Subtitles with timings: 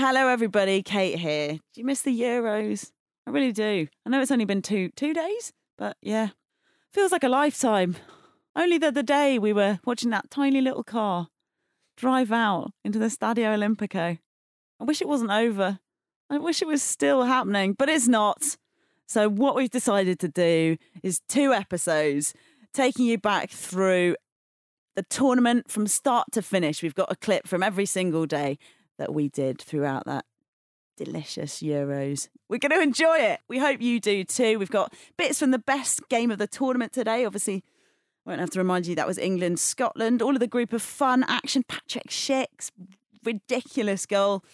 [0.00, 0.80] Hello, everybody.
[0.80, 1.54] Kate here.
[1.54, 2.92] Do you miss the Euros?
[3.26, 3.88] I really do.
[4.06, 6.28] I know it's only been two two days, but yeah,
[6.92, 7.96] feels like a lifetime.
[8.54, 11.26] Only the other day we were watching that tiny little car
[11.96, 14.20] drive out into the Stadio Olimpico.
[14.78, 15.80] I wish it wasn't over.
[16.30, 18.56] I wish it was still happening, but it's not.
[19.08, 22.34] So what we've decided to do is two episodes
[22.72, 24.14] taking you back through
[24.94, 26.84] the tournament from start to finish.
[26.84, 28.58] We've got a clip from every single day
[28.98, 30.24] that we did throughout that
[30.96, 32.28] delicious Euros.
[32.48, 33.40] We're going to enjoy it.
[33.48, 34.58] We hope you do too.
[34.58, 37.24] We've got bits from the best game of the tournament today.
[37.24, 37.62] Obviously,
[38.26, 40.82] I won't have to remind you that was England, Scotland, all of the group of
[40.82, 41.62] fun action.
[41.62, 42.70] Patrick Schick's
[43.24, 44.44] ridiculous goal.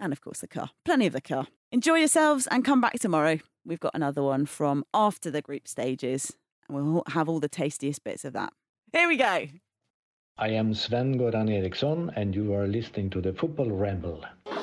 [0.00, 0.70] And of course, the car.
[0.84, 1.46] Plenty of the car.
[1.70, 3.38] Enjoy yourselves and come back tomorrow.
[3.64, 6.36] We've got another one from after the group stages,
[6.68, 8.52] and we'll have all the tastiest bits of that.
[8.92, 9.46] Here we go.
[10.36, 14.24] I am Sven Goran Eriksson, and you are listening to the Football Ramble.
[14.48, 14.54] We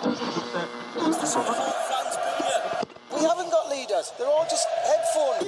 [3.21, 4.11] haven't got leaders.
[4.17, 5.47] They're all just headphones.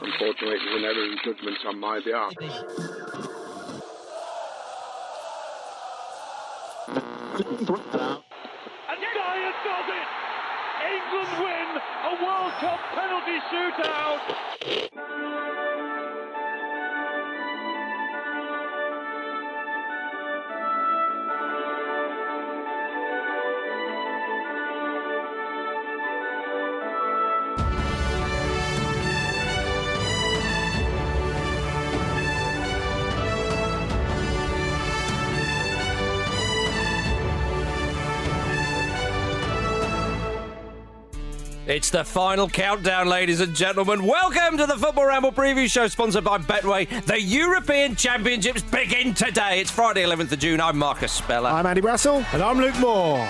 [0.00, 2.32] Unfortunately, it was an error in judgment on my behalf.
[9.68, 10.08] Does it!
[10.80, 14.24] England win a World Cup penalty shootout!
[41.68, 44.06] It's the final countdown, ladies and gentlemen.
[44.06, 47.04] Welcome to the Football Ramble preview show sponsored by Betway.
[47.04, 49.60] The European Championships begin today.
[49.60, 50.62] It's Friday, 11th of June.
[50.62, 51.50] I'm Marcus Speller.
[51.50, 52.24] I'm Andy Russell.
[52.32, 53.28] And I'm Luke Moore.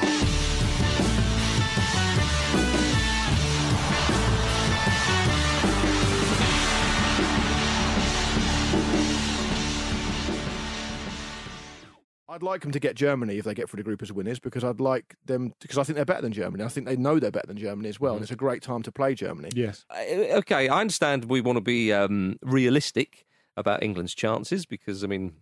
[12.38, 14.62] I'd like them to get Germany if they get through the group as winners because
[14.62, 16.62] I'd like them because I think they're better than Germany.
[16.62, 18.82] I think they know they're better than Germany as well, and it's a great time
[18.84, 19.48] to play Germany.
[19.56, 19.84] Yes.
[19.90, 23.26] Uh, Okay, I understand we want to be um, realistic
[23.56, 25.32] about England's chances because, I mean,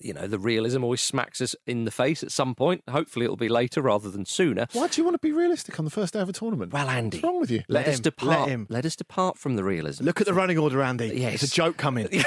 [0.00, 2.82] you know, the realism always smacks us in the face at some point.
[2.90, 4.66] Hopefully, it'll be later rather than sooner.
[4.72, 6.72] Why do you want to be realistic on the first day of a tournament?
[6.72, 7.62] Well, Andy, What's wrong with you?
[7.68, 8.40] Let, Let us him, depart.
[8.40, 8.66] let him.
[8.70, 10.04] Let us depart from the realism.
[10.04, 11.08] Look at the running order, Andy.
[11.14, 11.42] Yes.
[11.42, 12.08] It's a joke coming.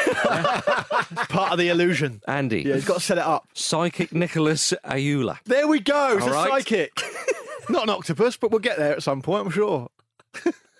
[1.12, 2.22] It's part of the illusion.
[2.28, 3.48] Andy, Yeah, he's got to set it up.
[3.54, 5.38] psychic Nicholas Aylward.
[5.46, 6.16] There we go.
[6.18, 6.50] It's All a right.
[6.50, 6.92] psychic.
[7.70, 9.90] Not an octopus, but we'll get there at some point, I'm sure.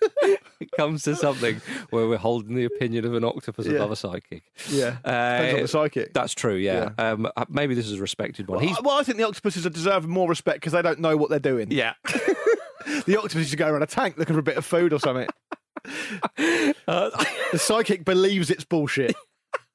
[0.58, 3.74] It comes to something where we're holding the opinion of an octopus Yeah.
[3.74, 4.42] above a psychic.
[4.70, 4.96] Yeah.
[5.04, 6.14] Uh, Depends on the psychic.
[6.14, 6.90] That's true, yeah.
[6.96, 8.64] Um, uh, maybe this is a respected one.
[8.64, 11.28] well, I- well, I think the octopuses deserve more respect because they don't know what
[11.30, 11.70] they're doing.
[11.70, 11.92] yeah.
[13.06, 15.28] The octopus should go around a tank looking for a bit of food or something.
[16.36, 19.14] the psychic believes it's bullshit.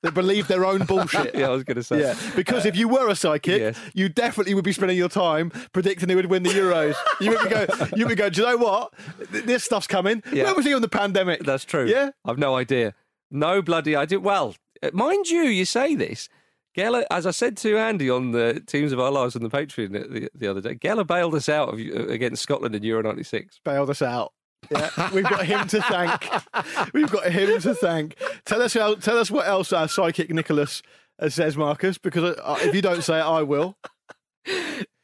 [0.03, 1.35] They believe their own bullshit.
[1.35, 1.99] yeah, I was going to say.
[2.01, 3.79] Yeah, because if you were a psychic, Yes.
[3.93, 6.95] you definitely would be spending your time predicting who would win the Euros.
[7.19, 8.29] You would be go, you would go.
[8.29, 8.93] Do you know what?
[9.29, 10.23] This stuff's coming.
[10.33, 10.45] Yeah.
[10.45, 11.43] Where was he on the pandemic?
[11.43, 11.85] That's true.
[11.87, 12.11] Yeah.
[12.25, 12.95] I've no idea.
[13.29, 14.19] No bloody idea.
[14.19, 16.29] Well, uh, mind you, you say this.
[16.75, 19.91] Geller, as I said to Andy on the Teams of Our Lives on the Patreon
[19.91, 23.59] the, the other day, Geller bailed us out of, uh, against Scotland in Euro 96.
[23.65, 24.31] Bailed us out.
[24.69, 26.29] Yeah, we've got him to thank.
[26.93, 28.15] We've got him to thank.
[28.45, 30.81] Tell us, how, tell us what else our psychic Nicholas
[31.29, 31.97] says, Marcus.
[31.97, 33.75] Because if you don't say it, I will.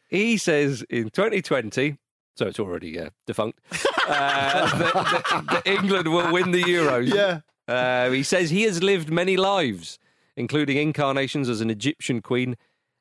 [0.09, 1.97] He says in 2020,
[2.35, 3.59] so it's already uh, defunct,
[4.07, 7.13] uh, that, that- that England will win the Euros.
[7.13, 7.39] Yeah.
[7.67, 9.99] Uh, he says he has lived many lives,
[10.37, 12.55] including incarnations as an Egyptian queen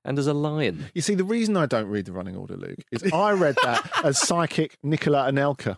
[0.06, 0.87] and as a lion.
[0.94, 3.91] You see, the reason I don't read the running order, Luke, is I read that
[4.05, 5.77] as psychic Nicolas Anelka,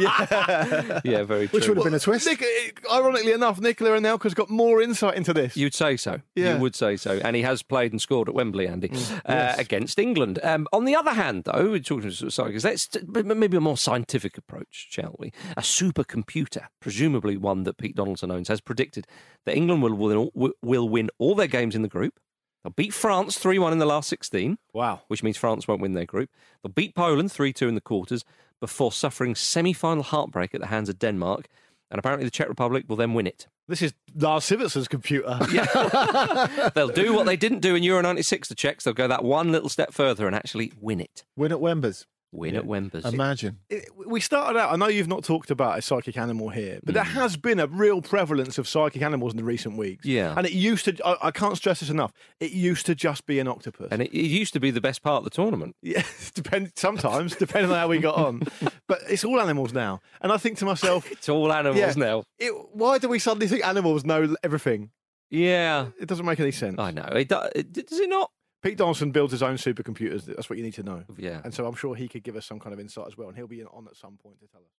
[0.00, 1.58] Yeah, yeah, very true.
[1.58, 2.26] which would have been a twist.
[2.26, 2.44] Nick,
[2.92, 5.56] ironically enough, Nicolas Anelka's got more insight into this.
[5.56, 6.20] You'd say so.
[6.34, 6.54] Yeah.
[6.54, 7.18] You would say so.
[7.24, 8.90] And he has played and scored at Wembley, Andy,
[9.26, 10.38] uh, against England.
[10.42, 13.56] Um, on the other hand, though, we're talking about of psychics, let's t- m- maybe
[13.56, 15.32] a more scientific approach, shall we?
[15.56, 19.06] A supercomputer, presumably one that Pete Donaldson owns, has predicted
[19.46, 22.14] that England will win all, will win all their games in the group.
[22.64, 25.02] They'll beat France 3 1 in the last 16, Wow.
[25.08, 26.30] which means France won't win their group.
[26.62, 28.24] They'll beat Poland 3 2 in the quarters
[28.60, 31.46] before suffering semi final heartbreak at the hands of Denmark.
[31.90, 33.46] And apparently, the Czech Republic will then win it.
[33.68, 35.38] This is Lars Sivertsen's computer.
[36.74, 38.84] They'll do what they didn't do in Euro 96, the Czechs.
[38.84, 41.24] They'll go that one little step further and actually win it.
[41.36, 42.06] Win at Wembers.
[42.34, 43.04] Win at Wembers.
[43.10, 43.58] Imagine.
[43.70, 44.72] It- we started out.
[44.72, 46.94] I know you've not talked about a psychic animal here, but Hmm.
[46.96, 50.04] there has been a real prevalence of psychic animals in the recent weeks.
[50.04, 50.34] Yeah.
[50.36, 50.96] and it used to.
[51.06, 52.12] I, I can't stress this enough.
[52.40, 53.88] It used to just be an octopus.
[53.90, 55.76] and it, it used to be the best part of the tournament.
[55.82, 56.02] Yeah,
[56.34, 58.42] depend sometimes depending on how we got on,
[58.88, 60.00] but it's all animals now.
[60.20, 61.92] And I think to myself, It's all animals Yeah.
[61.96, 62.24] now.
[62.38, 64.90] it, why do we suddenly think animals know everything?
[65.30, 65.86] Yeah.
[66.00, 66.78] It doesn't make any sense.
[66.78, 67.04] I know.
[67.12, 68.30] It, do- it, does it not?
[68.64, 70.24] Pete Donaldson builds his own supercomputers.
[70.24, 71.04] That's what you need to know.
[71.18, 71.42] Yeah.
[71.44, 73.36] And so I'm sure he could give us some kind of insight as well, and
[73.36, 74.72] he'll be on at some point to tell us.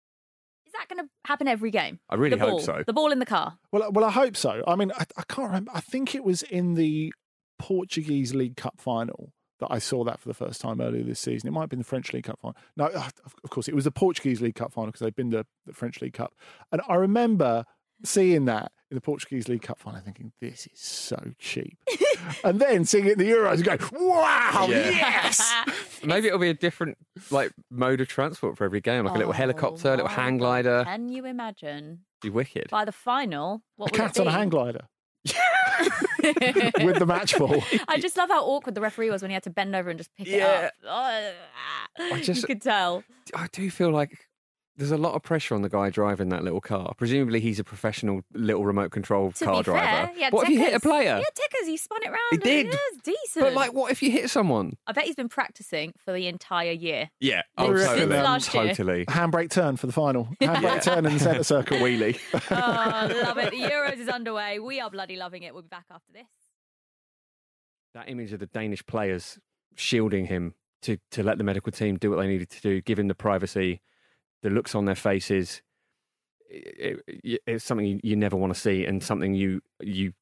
[0.66, 2.00] Is that going to happen every game?
[2.08, 2.82] I really the hope ball, so.
[2.86, 3.58] The ball in the car.
[3.72, 4.64] Well, well, I hope so.
[4.66, 5.70] I mean, I, I can't remember.
[5.74, 7.12] I think it was in the
[7.58, 11.46] Portuguese League Cup final that I saw that for the first time earlier this season.
[11.46, 12.56] It might have been the French League Cup final.
[12.78, 15.30] No, uh, of of course, it was the Portuguese League Cup final because they've been
[15.32, 16.34] to the French League Cup.
[16.72, 17.66] And I remember
[18.02, 21.76] seeing that in the Portuguese League Cup final, thinking, this is so cheap.
[22.44, 24.88] and then seeing it in the Euros and going, wow, Yeah.
[24.90, 25.52] yes!
[26.04, 26.96] Maybe it'll be a different
[27.32, 30.12] like mode of transport for every game, like a little Oh, helicopter, a little my
[30.12, 30.84] hang glider.
[30.86, 32.04] Can you imagine?
[32.22, 32.68] Be wicked.
[32.70, 34.34] By the final, what A would cat it on a be?
[34.36, 34.80] hang glider
[36.84, 37.62] with the match ball.
[37.88, 39.98] I just love how awkward the referee was when he had to bend over and
[39.98, 40.66] just pick Yeah.
[40.66, 41.34] it up.
[41.98, 43.02] Oh, just- you could tell.
[43.34, 44.16] I do feel like
[44.76, 46.94] there's a lot of pressure on the guy driving that little car.
[46.96, 49.86] Presumably, he's a professional little remote control To car be driver.
[50.08, 51.18] fair, he had what if you hit a player?
[51.18, 51.68] Yeah, tickers.
[51.68, 52.20] He spun it round.
[52.32, 52.66] He did.
[52.66, 53.44] It was decent.
[53.44, 54.76] But like, what if you hit someone?
[54.86, 57.10] I bet he's been practicing for the entire year.
[57.20, 58.16] Yeah, oh, Since totally.
[58.20, 58.66] last year.
[58.68, 59.06] totally.
[59.06, 60.28] Handbrake turn for the final.
[60.40, 61.78] Handbrake turn in the centre circle.
[61.78, 62.18] Wheelie.
[62.34, 63.50] oh, love it.
[63.52, 64.58] The Euros is underway.
[64.58, 65.54] We are bloody loving it.
[65.54, 66.26] We'll be back after this.
[67.94, 69.38] that image of the Danish players
[69.76, 72.98] shielding him to to let the medical team do what they needed to do, give
[72.98, 73.80] him the privacy,
[74.44, 75.60] the looks on their faces.
[76.48, 80.12] It, it- it's something you, never want to see, and something you you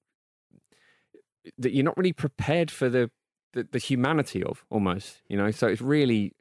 [1.59, 3.11] that you're not really prepared for the,
[3.53, 5.21] the the humanity of almost.
[5.29, 6.33] You know, so it's really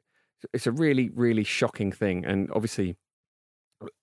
[0.54, 2.96] it's a really really shocking thing, and obviously.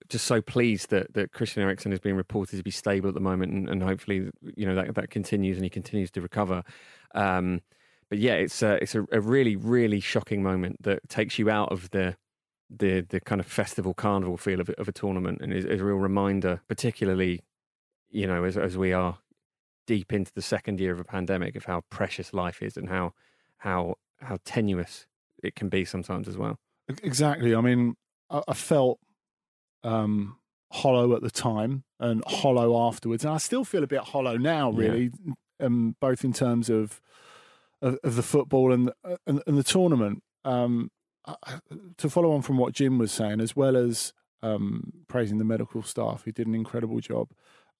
[0.09, 3.21] Just so pleased that, that Christian Eriksen is being reported to be stable at the
[3.21, 6.63] moment, and, and hopefully, you know that that continues and he continues to recover.
[7.15, 7.61] Um,
[8.09, 11.71] but yeah, it's a, it's a, a really really shocking moment that takes you out
[11.71, 12.17] of the
[12.69, 15.81] the the kind of festival carnival feel of, a- of a tournament, and is, is
[15.81, 17.41] a real reminder, particularly
[18.09, 19.17] you know as as we are
[19.87, 23.13] deep into the second year of a pandemic, of how precious life is and how
[23.57, 25.07] how how tenuous
[25.41, 26.59] it can be sometimes as well.
[27.03, 27.55] Exactly.
[27.55, 27.95] I mean,
[28.29, 28.99] I, I felt
[29.83, 30.37] um,
[30.71, 34.71] hollow at the time and hollow afterwards, and I still feel a bit hollow now.
[34.71, 34.77] Yeah.
[34.79, 35.11] Really,
[35.59, 37.01] um, both in terms of
[37.81, 38.91] of, of the football and,
[39.25, 40.23] and and the tournament.
[40.45, 40.91] Um,
[41.97, 45.83] To follow on from what Jim was saying, as well as um, praising the medical
[45.83, 47.29] staff who did an incredible job,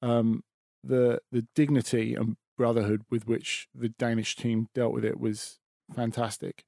[0.02, 0.44] um,
[0.84, 5.60] the the dignity and brotherhood with which the Danish team dealt with it was
[5.96, 6.66] fantastic.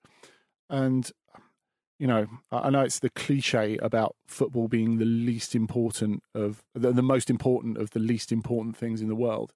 [0.69, 1.12] And
[2.00, 6.91] you know, I know it's the cliche about football being the least important of the,
[6.91, 9.53] the most important of the least important things in the world,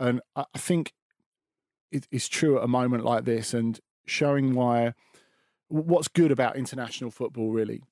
[0.00, 0.92] and I think
[1.92, 4.94] it, it's true at a moment like this, and showing why
[5.68, 7.82] what's good about international football really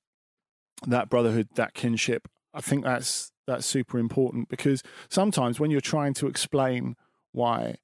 [0.87, 2.27] that brotherhood, that kinship.
[2.53, 6.95] I think that's that's super important because sometimes when you're trying to explain
[7.31, 7.75] why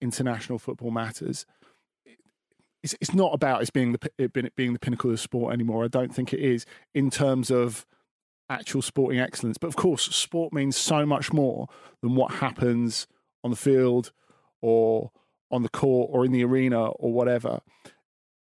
[0.00, 1.46] international football matters,
[2.82, 5.52] it's it's not about it's being the it being, it being the pinnacle of sport
[5.52, 5.84] anymore.
[5.84, 7.86] I don't think it is in terms of
[8.50, 9.58] actual sporting excellence.
[9.58, 11.68] But of course, sport means so much more
[12.02, 13.06] than what happens
[13.42, 14.12] on the field
[14.60, 15.10] or
[15.50, 17.60] on the court or in the arena or whatever.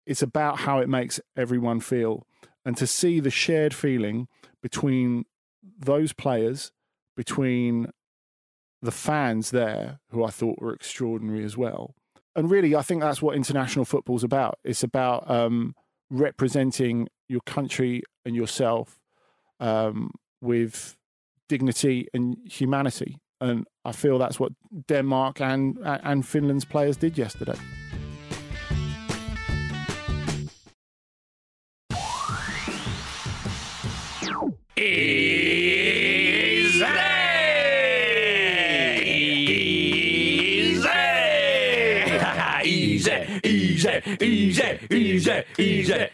[0.07, 2.27] It's about how it makes everyone feel.
[2.65, 4.29] And to see the shared feeling
[4.63, 5.25] between
[5.79, 6.73] those players,
[7.17, 7.89] between
[8.83, 11.95] the fans there, who I thought were extraordinary as well.
[12.37, 14.59] And really, I think that's what international football's about.
[14.65, 15.75] It's about um,
[16.11, 18.99] representing your country and yourself
[19.61, 20.97] um, with
[21.49, 23.19] dignity and humanity.
[23.41, 24.53] And I feel that's what
[24.89, 27.59] Denmark and and Finland's players did yesterday.
[34.77, 35.95] Easy!
[42.65, 42.65] Easy!
[42.65, 44.01] Easy!
[44.21, 44.79] Easy!
[44.91, 45.45] Easy!
[45.59, 45.59] Easy!
[45.59, 46.09] Easy!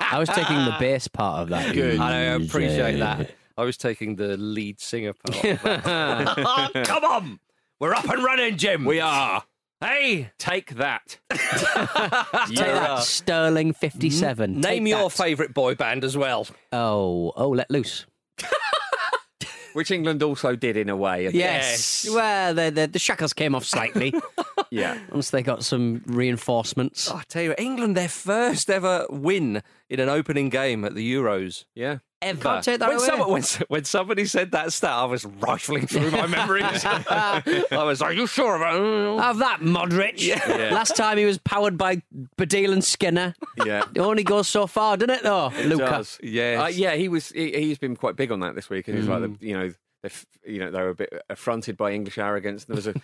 [0.00, 1.74] I was taking the bass part of that.
[1.74, 1.98] Good.
[1.98, 3.00] I appreciate Easy.
[3.00, 3.30] that.
[3.56, 5.44] I was taking the lead singer part.
[5.44, 6.34] of that.
[6.38, 7.40] Oh, come on!
[7.80, 8.84] We're up and running, Jim.
[8.84, 9.42] We are.
[9.84, 11.18] Hey, Take that.
[11.30, 11.38] Take
[12.56, 14.52] that, Sterling 57.
[14.52, 15.12] name Take your that.
[15.12, 16.46] favourite boy band as well.
[16.72, 18.06] Oh, oh, let loose.
[19.74, 21.28] Which England also did in a way.
[21.30, 22.06] Yes.
[22.08, 24.14] Well, the, the, the shackles came off slightly.
[24.70, 24.98] Yeah.
[25.12, 27.08] Once they got some reinforcements.
[27.08, 31.14] Oh, I tell you, England, their first ever win in an opening game at the
[31.14, 31.64] Euros.
[31.76, 31.98] Yeah.
[32.24, 32.40] Ever.
[32.40, 33.06] Can't take that when, away.
[33.06, 36.84] someone- when, when somebody said that stat, I was rifling through my memories.
[36.84, 39.20] I was like, you sure about?
[39.22, 40.14] Have that, Modric.
[40.16, 40.70] Yeah.
[40.72, 42.02] Last time he was powered by
[42.38, 43.34] Baddiel and Skinner.
[43.64, 43.84] Yeah.
[43.94, 45.84] It only goes so far, doesn't it, though, Luka?
[45.84, 46.18] does.
[46.22, 46.60] Yes.
[46.60, 47.28] Uh, yeah, he was.
[47.30, 49.38] He, he's been quite big on that this week, and he's like, Mm.
[49.38, 49.70] the, you know,
[50.04, 52.64] they, you know, they were a bit affronted by English arrogance.
[52.66, 52.90] There was a,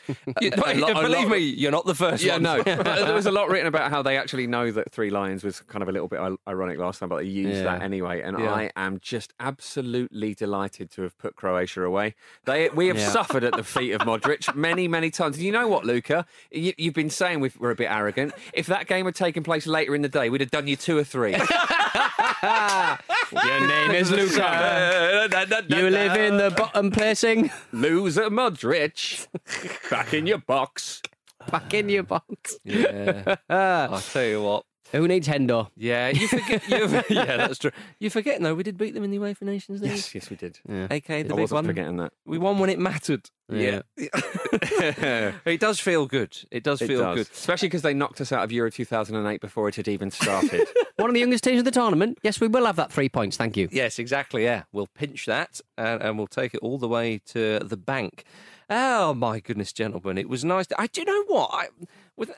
[0.41, 2.43] a lot- a believe lot- me, you're not the first Yeah, one.
[2.43, 2.63] no.
[3.01, 5.83] There was a lot written about how they actually know that Three Lions was kind
[5.83, 7.63] of a little bit ironic last time, but they used Yeah.
[7.65, 8.21] that anyway.
[8.21, 8.53] And Yeah.
[8.53, 12.15] I am just absolutely delighted to have put Croatia away.
[12.45, 13.09] They, we have Yeah.
[13.09, 15.37] suffered at the feet of Modric many, many times.
[15.37, 16.27] And you know what, Luka?
[16.51, 18.33] You, you've been saying we've, we're a bit arrogant.
[18.53, 20.99] If that game had taken place later in the day, we'd have done you two
[20.99, 21.33] or three.
[21.33, 21.41] Your
[23.67, 25.29] name is Luka.
[25.69, 27.51] You live in the bottom placing.
[27.73, 29.27] Loser Modric.
[29.91, 31.03] Back in your box.
[31.51, 32.59] Back in your box.
[32.65, 33.37] Yeah.
[33.49, 34.65] I'll tell you what.
[34.93, 35.69] Who needs Hendo?
[35.77, 36.69] Yeah, you forget.
[36.69, 36.77] You,
[37.11, 37.71] yeah, that's true.
[37.99, 39.93] You forget, though, we did beat them in the UEFA Nations League.
[39.93, 40.59] Yes, yes, we did.
[40.69, 40.89] Yeah.
[40.91, 41.67] Okay, the I big wasn't one.
[41.67, 42.13] forgetting that.
[42.27, 43.31] We won when it mattered.
[43.49, 43.83] Yeah.
[43.97, 46.37] it does feel good.
[46.51, 47.17] It does It feel does.
[47.17, 47.29] good.
[47.33, 50.69] Especially because they knocked us out of Euro 2008 before it had even started.
[50.97, 52.19] One of the youngest teams of the tournament.
[52.23, 53.37] Yes, we will have that three points.
[53.37, 53.69] Thank you.
[53.73, 54.45] Yes, exactly.
[54.45, 58.25] Yeah, we'll pinch that and, and we'll take it all the way to the bank.
[58.69, 60.69] Oh my goodness, gentlemen, it was nice.
[60.69, 61.51] To, I do you know what?
[61.53, 61.69] I,
[62.17, 62.31] with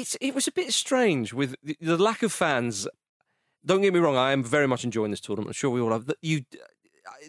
[0.00, 2.88] it's it was a bit strange with the, the lack of fans.
[3.64, 5.50] Don't get me wrong, I am very much enjoying this tournament.
[5.50, 6.10] I'm sure we all have.
[6.22, 6.44] You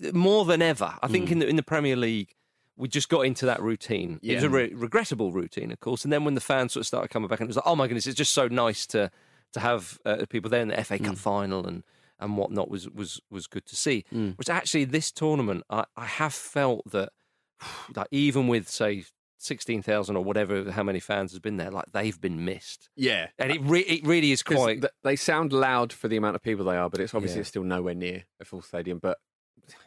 [0.05, 0.93] uh, more than ever.
[1.01, 1.33] I think mm.
[1.33, 2.35] in the in the Premier League.
[2.77, 4.19] We just got into that routine.
[4.23, 6.03] It was a re- regrettable routine, of course.
[6.03, 7.75] And then when the fans sort of started coming back, and it was like, oh
[7.75, 9.11] my goodness, it's just so nice to
[9.53, 11.17] to have uh, people there in the FA Cup mm.
[11.17, 11.83] final and
[12.19, 14.05] and whatnot was was was good to see.
[14.13, 14.37] Mm.
[14.37, 17.09] Which actually, this tournament, I, I have felt that,
[17.95, 19.03] like even with say
[19.41, 22.89] sixteen thousand or whatever, how many fans has been there, like they've been missed.
[22.95, 23.27] yeah.
[23.39, 24.81] And it re- it really is quite.
[24.81, 27.41] th- they sound loud for the amount of people they are, but it's obviously Yeah.
[27.41, 29.00] it's still nowhere near a full stadium.
[29.00, 29.17] But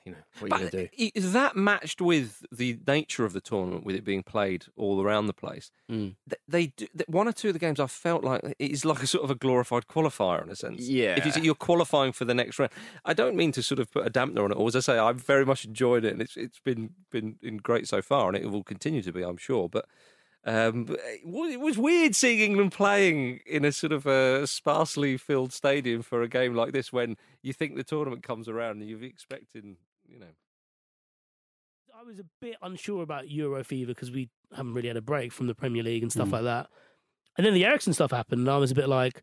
[0.05, 1.13] you know what are you going to do?
[1.17, 5.27] i- that matched with the nature of the tournament, with it being played all around
[5.27, 6.15] the place, Mm.
[6.29, 9.03] th- they do, one or two of the games I felt like it is like
[9.03, 10.83] a sort of a glorified qualifier in a sense.
[10.83, 11.25] if Yeah.
[11.37, 12.73] you, you're qualifying for the next round,
[13.05, 14.57] I don't mean to sort of put a dampener on it.
[14.57, 17.59] Or as I say, I've very much enjoyed it, and it's it's been been, been
[17.59, 19.69] great so far, and it will continue to be, I'm sure.
[19.69, 19.87] But
[20.47, 20.87] um,
[21.25, 26.23] it was weird seeing England playing in a sort of a sparsely filled stadium for
[26.23, 30.19] a game like this when you think the tournament comes around and you're expecting, you
[30.19, 30.27] know.
[31.99, 35.33] I was a bit unsure about Euro fever because we haven't really had a break
[35.33, 36.33] from the Premier League and stuff Mm.
[36.33, 36.69] like that.
[37.39, 39.23] And then the Eriksen stuff happened, and I was a bit like,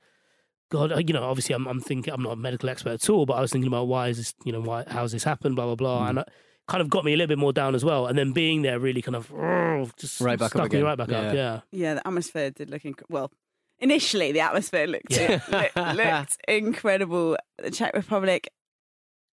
[0.70, 3.34] God, you know, obviously I'm, I'm thinking I'm not a medical expert at all, but
[3.34, 5.76] I was thinking about why is this, you know, why how's this happened, blah blah
[5.76, 6.10] blah, Mm.
[6.10, 6.30] and it
[6.68, 8.08] kind of got me a little bit more down as well.
[8.08, 11.10] And then being there really kind of oh, just Right back up me right back
[11.12, 11.24] up.
[11.24, 11.34] Yeah.
[11.34, 13.32] Yeah, Yeah, the atmosphere did look inc- well.
[13.80, 15.40] Initially, the atmosphere looked Yeah.
[15.52, 17.36] looked, looked incredible.
[17.58, 18.48] The Czech Republic,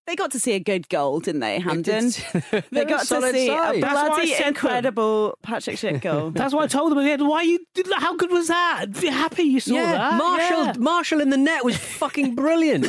[0.06, 2.10] they got to see a good goal, didn't they, Hampden?
[2.52, 3.78] They They're got to see side.
[3.78, 4.48] a That's why I bloody said them.
[4.50, 6.30] incredible Patrick Schick goal.
[6.34, 7.28] That's why I told them at the end.
[7.28, 7.58] Why you?
[7.74, 8.86] did- How good was that?
[9.00, 10.16] Be happy you saw yeah, that.
[10.18, 10.72] Marshall, Yeah.
[10.78, 12.86] Marshall in the net was fucking brilliant.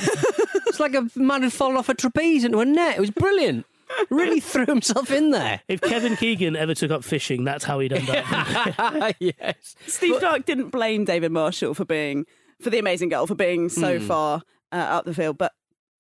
[0.68, 2.98] it's like a man had fallen off a trapeze into a net.
[2.98, 3.66] It was brilliant.
[4.10, 5.62] Really threw himself in there.
[5.68, 9.16] If Kevin Keegan ever took up fishing, that's how he'd end up.
[9.20, 9.76] yes.
[9.88, 12.26] Steve Clarke didn't blame David Marshall for being
[12.62, 14.06] for the amazing goal for being so Hmm.
[14.06, 14.42] far
[14.72, 15.54] uh, up the field, but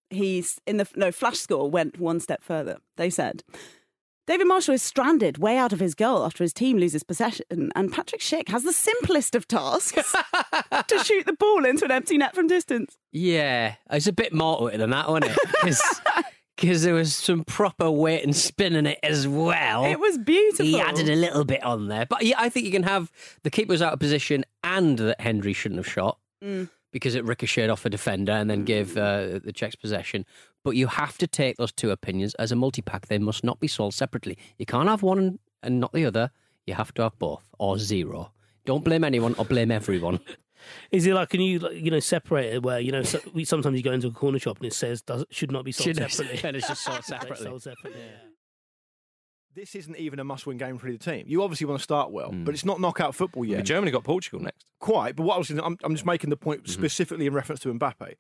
[0.10, 2.77] he's in the no flash score went one step further.
[2.98, 3.44] They said
[4.25, 7.94] David Marshall is stranded way out of his goal after his team loses possession, and
[7.94, 10.13] Patrick Schick has the simplest of tasks
[10.88, 12.98] to shoot the ball into an empty net from distance.
[13.13, 15.32] Yeah, it's a bit more to it than that, wasn't
[15.63, 15.77] it?
[16.60, 19.86] Because there was some proper weight and spin in it as well.
[19.86, 20.66] It was beautiful.
[20.66, 22.06] He added a little bit on there.
[22.08, 23.12] But yeah, I think you can have
[23.44, 26.70] the keeper's out of position and that Hendry shouldn't have shot Mm.
[26.92, 30.26] because it ricocheted off a defender and then gave uh, the Czechs possession.
[30.64, 33.08] But you have to take those two opinions as a multi pack.
[33.08, 34.38] They must not be sold separately.
[34.58, 36.32] You can't have one and- and not the other.
[36.68, 38.32] You have to have both or zero.
[38.66, 40.20] Don't blame anyone or blame everyone.
[40.92, 43.46] Is it like can you like, you know separate it where you know so, we,
[43.46, 45.96] sometimes you go into a corner shop and it says does should not be sold
[45.98, 46.48] Should separately.
[46.48, 47.46] and it's just sold separately.
[47.46, 48.02] sold separately.
[49.56, 51.24] This isn't even a must-win game for either team.
[51.28, 52.44] You obviously want to start well, Hmm.
[52.44, 53.66] but it's not knockout football yet.
[53.66, 54.66] Germany got Portugal next.
[54.80, 56.72] Quite, but what I was, I'm, I'm just making the point Mm-hmm.
[56.74, 58.14] specifically in reference to Mbappe.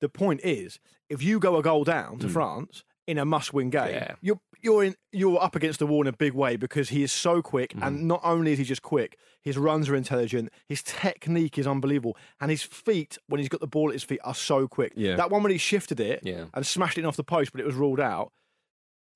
[0.00, 3.82] The point is, if you go a goal down to France in a must-win game,
[3.82, 3.92] Mm.
[3.92, 4.14] Yeah.
[4.22, 7.12] you're you're in you're up against the wall in a big way because he is
[7.12, 7.82] so quick, Mm-hmm.
[7.82, 12.16] and not only is he just quick, his runs are intelligent, his technique is unbelievable,
[12.40, 14.92] and his feet when he's got the ball at his feet are so quick.
[14.96, 15.16] Yeah.
[15.16, 16.46] That one when he shifted it Yeah.
[16.54, 18.32] and smashed it off the post, but it was ruled out.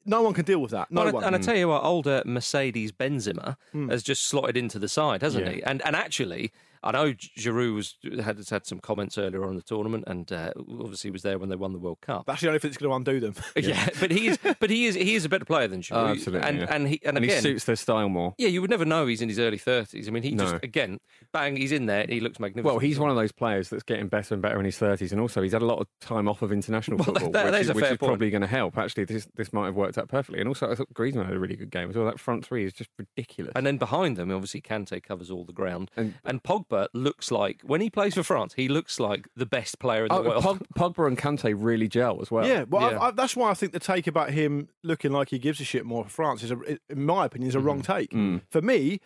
[0.04, 0.90] no one can deal with that.
[0.90, 1.25] No Well, one.
[1.25, 3.90] And I tell you what, older Mercedes Benzema Mm.
[3.90, 5.52] has just slotted into the side, hasn't Yeah.
[5.52, 5.62] he?
[5.64, 6.50] And and actually,
[6.82, 10.52] I know Giroud was, had had some comments earlier on in the tournament, and uh,
[10.80, 12.26] obviously was there when they won the World Cup.
[12.26, 13.35] That's the only thing that's going to undo them.
[13.68, 15.97] Yeah, but he is, but he is, he is a better player than Giroud.
[15.97, 16.49] Oh, absolutely.
[16.49, 16.66] and yeah.
[16.70, 18.35] and he and, and again, he suits their style more.
[18.38, 20.08] yeah, you would never know he's in his early thirties.
[20.08, 20.99] I mean, he just again,
[21.32, 22.02] bang, he's in there.
[22.02, 22.64] and He looks magnificent.
[22.73, 25.20] Well, he's one of those players that's getting better and better in his thirties, and
[25.20, 27.61] also he's had a lot of time off of international Well, football, that- which, that
[27.61, 28.78] is is, a which fair is probably going to help.
[28.78, 30.40] Actually, this this might have worked out perfectly.
[30.40, 32.06] And also, I thought Griezmann had a really good game as well.
[32.06, 33.52] That front three is just ridiculous.
[33.56, 35.90] And then behind them, obviously, Kante covers all the ground.
[35.97, 39.78] And- And, Pogba looks like, when he plays for France, he looks like the best
[39.78, 40.44] player in the Oh, world.
[40.44, 40.62] Pog,
[40.94, 42.46] Pogba and Kante really gel as well.
[42.46, 43.00] yeah, well, yeah.
[43.00, 45.84] I, that's why I think the take about him looking like he gives a shit
[45.87, 46.58] more for France is, a,
[46.88, 48.10] in my opinion, is a wrong take.
[48.10, 48.42] Mm.
[48.50, 49.00] For me,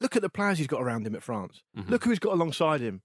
[0.00, 1.62] look at the players he's got around him at France.
[1.76, 1.88] Mhm.
[1.88, 3.02] Look who he's got alongside him.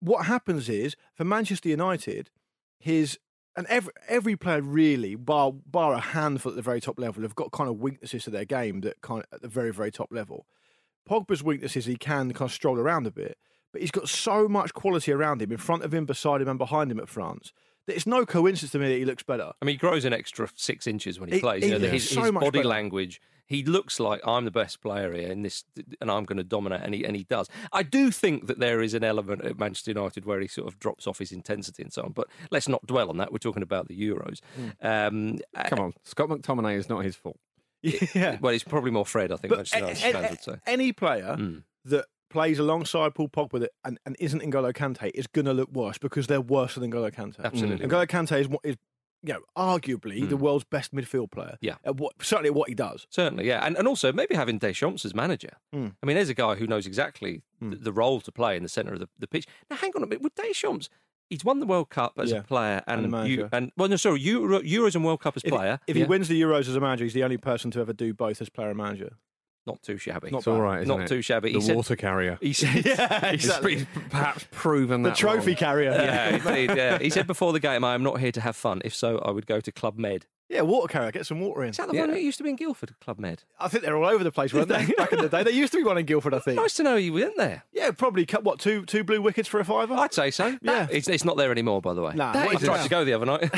[0.00, 2.30] What happens is for Manchester United,
[2.78, 3.18] his
[3.56, 7.34] and every every player really, bar bar a handful at the very top level, have
[7.34, 10.08] got kind of weaknesses to their game that kind of at the very very top
[10.10, 10.46] level.
[11.08, 13.36] Pogba's weakness is he can kind of stroll around a bit,
[13.72, 16.58] but he's got so much quality around him, in front of him, beside him, and
[16.58, 17.52] behind him at France.
[17.86, 19.52] That it's no coincidence to me that he looks better.
[19.60, 21.62] I mean, he grows an extra six inches when he, He- plays.
[21.64, 22.68] he You know, looks his so his much body better.
[22.68, 25.64] language, he looks like I'm the best player here in this,
[26.00, 27.48] and I'm going to dominate, and he and he does.
[27.72, 30.78] I do think that there is an element at Manchester United where he sort of
[30.78, 32.12] drops off his intensity and so on.
[32.12, 33.32] But let's not dwell on that.
[33.32, 34.38] We're talking about the Euros.
[34.80, 37.38] Um, uh, Come on, Scott McTominay is not his fault.
[37.82, 39.32] Yeah, Well, it's probably more Fred.
[39.32, 40.60] I think but Manchester United fans would say.
[40.66, 41.62] any player Mm.
[41.86, 45.70] that plays alongside Paul Pogba that, and, and isn't N'Golo Kante is going to look
[45.72, 47.40] worse because they're worse than N'Golo Kante.
[47.42, 47.82] Absolutely.
[47.82, 48.76] And N'Golo Kante is, what is
[49.22, 51.58] you know, arguably the world's best midfield player.
[51.60, 51.74] Yeah.
[51.84, 53.06] At what, certainly at what he does.
[53.10, 55.58] Certainly, yeah, and and also maybe having Deschamps as manager.
[55.74, 55.94] Mm.
[56.02, 57.70] I mean, there's a guy who knows exactly Hmm.
[57.72, 59.46] the, the role to play in the centre of the, the pitch.
[59.68, 60.88] Now, hang on a minute, with Deschamps,
[61.30, 63.32] he's won the World Cup as Yeah, a player and a and manager.
[63.32, 65.78] you, and well, no, sorry, Euro, Euros and World Cup as If, player.
[65.86, 68.12] if he wins the Euros as a manager, he's the only person to ever do
[68.12, 69.14] both as player and manager.
[69.66, 70.30] Not too shabby.
[70.30, 70.62] Not It's all bad.
[70.62, 71.08] right, isn't Not it?
[71.08, 71.52] too shabby.
[71.52, 72.38] The He said- water carrier.
[72.40, 73.74] He said, yeah, He's, exactly.
[73.76, 75.56] he's perhaps proven The that trophy wrong.
[75.56, 75.90] carrier.
[75.92, 76.98] yeah, indeed, yeah.
[76.98, 78.80] He said before the game, "I am not here to have fun.
[78.84, 81.12] If so, I would go to Club Med." Yeah, water carrier.
[81.12, 81.70] Get some water in.
[81.70, 82.00] Is that the Yeah.
[82.00, 83.44] one that used to be in Guildford, Club Med?
[83.60, 84.84] I think they're all over the place, weren't they?
[84.96, 86.34] Back in the day, there used to be one in Guildford.
[86.34, 86.56] I think.
[86.56, 87.62] Nice to know you went there.
[87.72, 89.94] Yeah, probably cut what two two blue wickets for a fiver.
[89.94, 90.58] I'd say so.
[90.62, 90.88] Yeah.
[90.90, 92.14] it's, it's not there anymore, by the way.
[92.16, 93.48] Nah, That I is is tried to go the other night.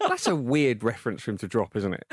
[0.08, 2.04] That's a weird reference for him to drop, isn't it?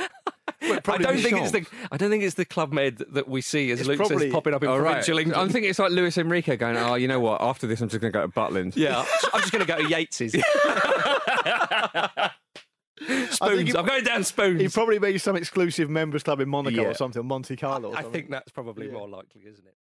[0.61, 1.65] I don't be think it's the.
[1.91, 4.33] I don't think it's the Club Med that we see as It's Luke probably- says
[4.33, 4.93] popping up in All right.
[4.93, 5.39] provincial England.
[5.41, 7.41] I'm thinking it's like Luis Enrique going, oh, you know what?
[7.41, 8.75] After this, I'm just going to go to Butlins.
[8.75, 10.31] Yeah, I'm just going to go to Yates's.
[13.35, 13.71] spoons.
[13.71, 14.61] he- I'm going down spoons.
[14.61, 16.87] He probably made some exclusive members club in Monaco Yeah.
[16.89, 17.89] or something, Monte Carlo.
[17.91, 18.93] Or I think that's probably Yeah.
[18.93, 19.75] more likely, isn't it?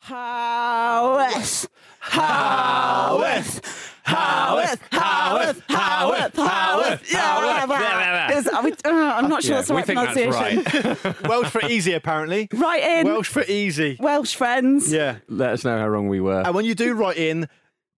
[0.00, 7.12] Howeth, Howeth, Howeth, Howeth, Howeth, Howeth.
[7.12, 8.38] Yeah, whatever.
[8.38, 11.14] Is- are we- uh, I'm not sure Yeah, that's the we right think that's pronunciation.
[11.28, 12.48] Welsh for easy, apparently.
[12.52, 13.96] Right in, Welsh for easy.
[14.00, 14.92] Welsh friends.
[14.92, 15.16] Yeah.
[15.28, 16.40] Let us know how wrong we were.
[16.44, 17.48] And when you do write in,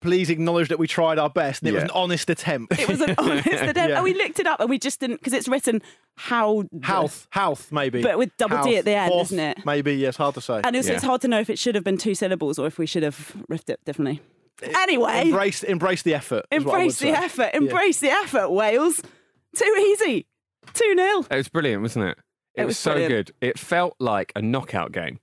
[0.01, 2.79] please acknowledge that we tried our best and it was an honest attempt.
[2.79, 3.77] It was an honest attempt.
[3.77, 3.95] Yeah.
[3.95, 5.81] And we looked it up and we just didn't, because it's written
[6.15, 6.63] how.
[6.81, 8.01] Health, health, maybe.
[8.01, 9.65] But with double D at the end, Horth, isn't it?
[9.65, 10.61] Maybe, yes, hard to say.
[10.63, 12.77] And also, it's hard to know if it should have been two syllables or if
[12.79, 14.21] we should have riffed it differently.
[14.63, 16.45] Anyway, Embrace, embrace the effort.
[16.51, 17.11] is what I would embrace the say.
[17.13, 17.49] effort.
[17.53, 19.01] Embrace the effort, Wales.
[19.55, 20.27] Too easy.
[20.73, 21.19] 2 0.
[21.31, 22.17] It was brilliant, wasn't it?
[22.55, 23.27] It, It was, was so brilliant.
[23.27, 23.35] good.
[23.41, 25.19] It felt like a knockout game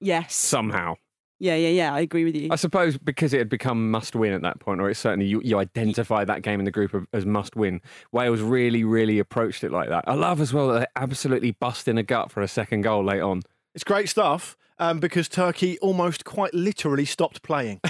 [0.00, 0.34] Yes.
[0.34, 0.96] somehow.
[1.42, 1.94] Yeah, yeah, yeah.
[1.94, 2.48] I agree with you.
[2.50, 5.40] I suppose because it had become must win at that point, or it's certainly you,
[5.42, 7.80] you identify that game in the group as must win.
[8.12, 10.04] Wales really, really approached it like that.
[10.06, 13.02] I love as well that they absolutely bust in a gut for a second goal
[13.04, 13.40] late on.
[13.74, 17.80] It's great stuff um, because Turkey almost quite literally stopped playing.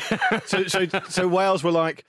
[0.44, 2.04] so, so, so Wales were like,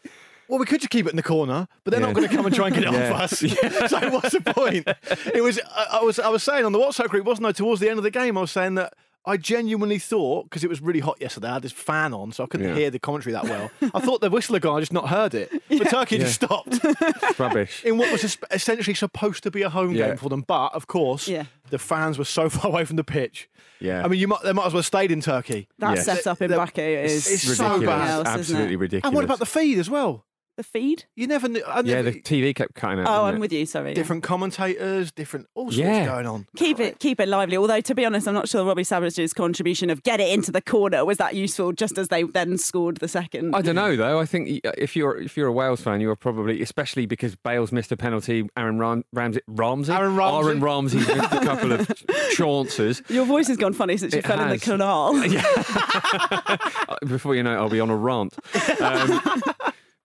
[0.50, 2.46] well, we could just keep it in the corner, but they're not going to come
[2.46, 3.14] and try and get it Yeah.
[3.14, 3.40] off us.
[3.90, 4.86] so what's the point?
[5.34, 5.60] It was.
[5.74, 6.20] I, I was.
[6.20, 7.54] I was saying on the WhatsApp group, wasn't I?
[7.54, 8.94] Towards the end of the game, I was saying that.
[9.26, 11.50] I genuinely thought because it was really hot yesterday.
[11.50, 12.76] I had this fan on, so I couldn't Yeah.
[12.76, 13.70] hear the commentary that well.
[13.94, 17.84] I thought the whistler guy just not heard it, but Turkey just stopped It's rubbish.
[17.86, 20.08] in what was es- essentially supposed to be a home Yeah.
[20.08, 20.42] game for them.
[20.48, 21.44] But of course, Yeah.
[21.70, 23.48] the fans were so far away from the pitch.
[23.80, 24.04] Yeah.
[24.04, 25.68] I mean, you might they might as well have stayed in Turkey.
[25.80, 26.06] that Yes.
[26.06, 28.10] setup in The- Baku is it's so something bad.
[28.10, 28.78] else, isn't Absolutely it?
[28.80, 29.06] ridiculous.
[29.08, 30.26] And what about the feed as well?
[30.58, 31.06] The feed?
[31.16, 31.64] You never knew.
[31.66, 33.08] I Yeah, never, the TV kept cutting out.
[33.08, 33.40] Oh, didn't I'm it?
[33.40, 33.66] with you.
[33.66, 33.94] Sorry.
[33.94, 36.06] different commentators, different all sorts Yeah.
[36.06, 36.46] going on.
[36.58, 37.56] Keep it, keep it lively.
[37.58, 40.62] Although, to be honest, I'm not sure Robbie Savage's contribution of get it into the
[40.62, 41.72] corner was that useful.
[41.72, 43.56] Just as they then scored the second.
[43.56, 44.20] I don't know though.
[44.20, 47.36] I think y- if you're if you're a Wales fan, you are probably, especially because
[47.38, 48.48] Bale's missed a penalty.
[48.58, 50.48] Aaron Ram- Ramsey, Ramsey, Aaron Ramsey.
[50.50, 51.90] Aaron Ramsey missed a couple of
[52.34, 53.02] chances.
[53.10, 54.64] Your voice has gone funny since you It fell in the has.
[54.64, 55.14] canal.
[57.08, 58.38] Before you know it, I'll be on a rant.
[58.82, 59.22] Um,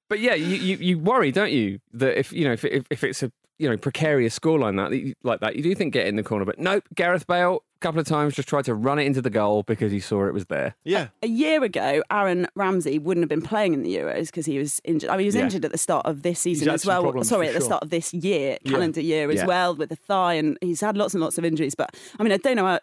[0.08, 3.02] But yeah, you, you, you worry, don't you, that if you know if, if, if
[3.04, 6.16] it's a you know precarious scoreline that that like that, you do think get in
[6.16, 6.44] the corner.
[6.44, 9.28] But nope, Gareth Bale a couple of times just tried to run it into the
[9.30, 10.74] goal because he saw it was there.
[10.84, 11.08] Yeah.
[11.22, 14.80] A year ago, Aaron Ramsey wouldn't have been playing in the Euros because he was
[14.84, 15.10] injured.
[15.10, 15.42] I mean, he was Yeah.
[15.42, 17.02] injured at the start of this season as well.
[17.22, 18.70] Sorry, for at the start of this year, Yeah.
[18.72, 19.46] calendar year as Yeah.
[19.46, 21.74] well, with the thigh, and he's had lots and lots of injuries.
[21.74, 22.64] But I mean, I don't know.
[22.64, 22.80] How, I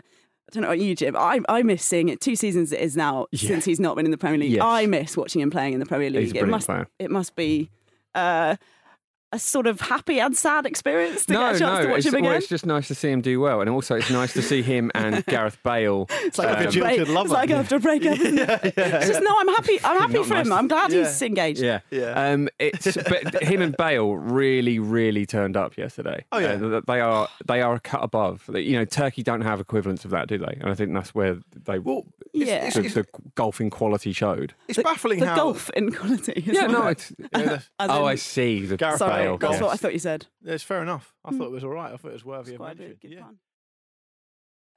[0.53, 1.15] don't know about you, Jim.
[1.17, 2.21] I, I miss seeing it.
[2.21, 3.47] Two seasons it is now Yeah.
[3.49, 4.51] since he's not been in the Premier League.
[4.51, 4.61] Yes.
[4.63, 6.35] I miss watching him playing in the Premier League.
[6.35, 6.87] It must player.
[6.99, 7.69] it must be
[8.15, 8.55] uh,
[9.33, 12.23] a sort of happy and sad experience to get a chance to watch it's, him
[12.23, 14.61] well, it's just nice to see him do well, and also it's nice to see
[14.61, 16.05] him and Gareth Bale.
[16.21, 17.25] It's like, Um, after, a break, jilted lover.
[17.25, 18.73] it's like after a breakup, isn't it?
[18.77, 19.35] It's just no.
[19.39, 19.79] I'm happy.
[19.83, 20.53] I'm happy Not for him.
[20.53, 20.99] I'm glad Yeah.
[21.05, 21.61] he's engaged.
[21.61, 22.31] Yeah, Yeah.
[22.31, 26.23] Um, it's but him and Bale really, really turned up yesterday.
[26.31, 26.53] Oh, yeah.
[26.53, 28.49] Uh, they are they are a cut above.
[28.53, 30.57] You know, Turkey don't have equivalents of that, do they?
[30.61, 32.69] And I think that's where they Well, Yeah.
[32.69, 34.53] the, the golfing quality showed.
[34.67, 36.33] it's baffling the how golf inequality.
[36.47, 37.11] as Yeah, no, it's.
[37.17, 38.65] Yeah, that's, As oh, in- I see.
[38.65, 39.37] The Gareth Sorry, Bale.
[39.37, 40.27] that's what I thought you said.
[40.45, 41.13] it's fair enough.
[41.25, 41.37] I hmm.
[41.37, 41.93] thought it was all right.
[41.93, 42.97] I thought it was worthy of Quite a mention.
[43.01, 43.21] good Yeah.
[43.21, 43.37] pun.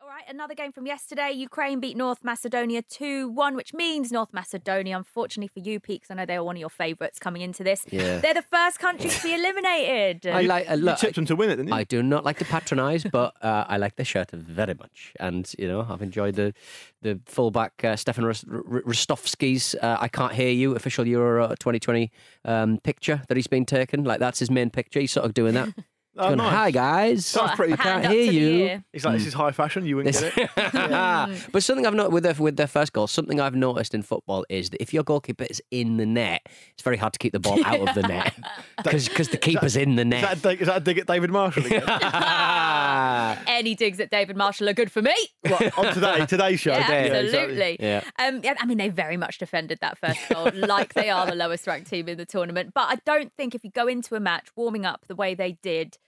[0.03, 1.33] All right, another game from yesterday.
[1.33, 6.15] Ukraine beat North Macedonia 2 1, which means North Macedonia, unfortunately for you, Peaks, I
[6.15, 7.83] know they were one of your favourites coming into this.
[7.91, 8.19] Yeah.
[8.19, 10.27] They're the first country to be eliminated.
[10.27, 10.69] I like.
[10.71, 11.75] Uh, You look, tipped them to win it, didn't you?
[11.75, 15.51] I do not like to patronise, but uh, I like the shirt very much, and
[15.59, 16.53] you know I've enjoyed the
[17.01, 22.13] the fullback uh, Stefan Ros- R- Rostovsky's uh, "I Can't Hear You" official Euro 2020
[22.45, 24.05] um, picture that he's been taken.
[24.05, 25.01] Like that's his main picture.
[25.01, 25.71] He's sort of doing that.
[26.19, 26.53] Oh, Going, nice.
[26.55, 28.49] Hi guys, Sounds pretty- I can't hear you.
[28.49, 28.85] ear.
[28.93, 29.85] He's like, this is high fashion.
[29.85, 30.51] You wouldn't get it.
[31.53, 34.47] but something I've noticed with their, with their first goal, something I've noticed in football
[34.49, 36.41] is that if your goalkeeper is in the net,
[36.73, 38.35] it's very hard to keep the ball out of the net
[38.83, 40.23] because the keeper's in the Is net.
[40.23, 41.83] that, a dig, is that a dig at David Marshall again?
[43.47, 45.15] Any digs at David Marshall are good for me.
[45.47, 46.73] what, on today, today's show?
[46.73, 47.29] Yeah, exactly.
[47.39, 47.77] absolutely.
[47.81, 48.03] Yeah.
[48.19, 51.35] Um, yeah, I mean, they very much defended that first goal like they are the
[51.35, 52.73] lowest ranked team in the tournament.
[52.75, 55.59] But I don't think if you go into a match warming up the way they
[55.63, 55.99] did,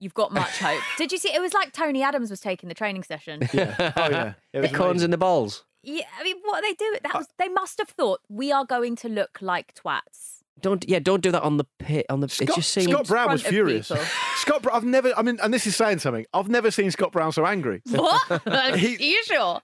[0.00, 0.82] you've got much hope.
[0.98, 1.28] did you see?
[1.34, 3.40] It was like Tony Adams was taking the training session.
[3.52, 3.74] Yeah.
[3.96, 4.32] Oh, yeah.
[4.52, 5.64] The was corns and the balls.
[5.82, 6.98] Yeah, I mean, what are they doing?
[7.04, 10.42] That was, they must have thought we are going to look like twats.
[10.60, 12.06] Don't yeah, don't do that on the pit.
[12.08, 13.92] On the it Scott, just seems Scott Brown was furious.
[14.36, 17.12] Scott Brown, I've never, I mean, and this is saying something, I've never seen Scott
[17.12, 17.82] Brown so angry.
[17.90, 18.46] What?
[18.46, 19.60] are He- you sure?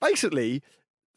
[0.00, 0.62] Basically,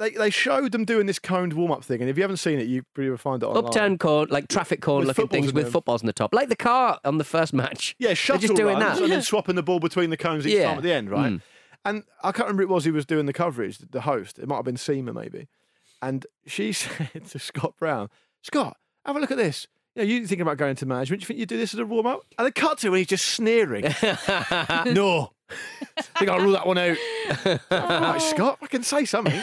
[0.01, 2.59] they, they showed them doing this coned warm up thing, and if you haven't seen
[2.59, 3.65] it, you probably will find it online.
[3.65, 5.71] upturned cone, like traffic cone With looking things with them.
[5.73, 7.95] footballs in the top, like the car on the first match.
[7.99, 9.03] Yeah, They're shuttle just doing runs that.
[9.03, 10.67] and then swapping the ball between the cones each Yeah.
[10.69, 11.33] time at the end, right?
[11.33, 11.41] Mm.
[11.85, 14.37] And I can't remember who it was who was doing the coverage, the host.
[14.37, 15.47] It might have been Seema, maybe.
[16.01, 18.09] And she said to Scott Brown,
[18.43, 19.67] Scott, have a look at this.
[19.95, 21.21] You know, you thinking about going to management?
[21.21, 22.21] Do you think you do this as a warm up?
[22.37, 23.83] And they cut to when he's just sneering.
[24.85, 25.31] no.
[25.97, 26.97] I think I'll rule that one out.
[27.71, 29.41] I'm like, Scott, I can say something.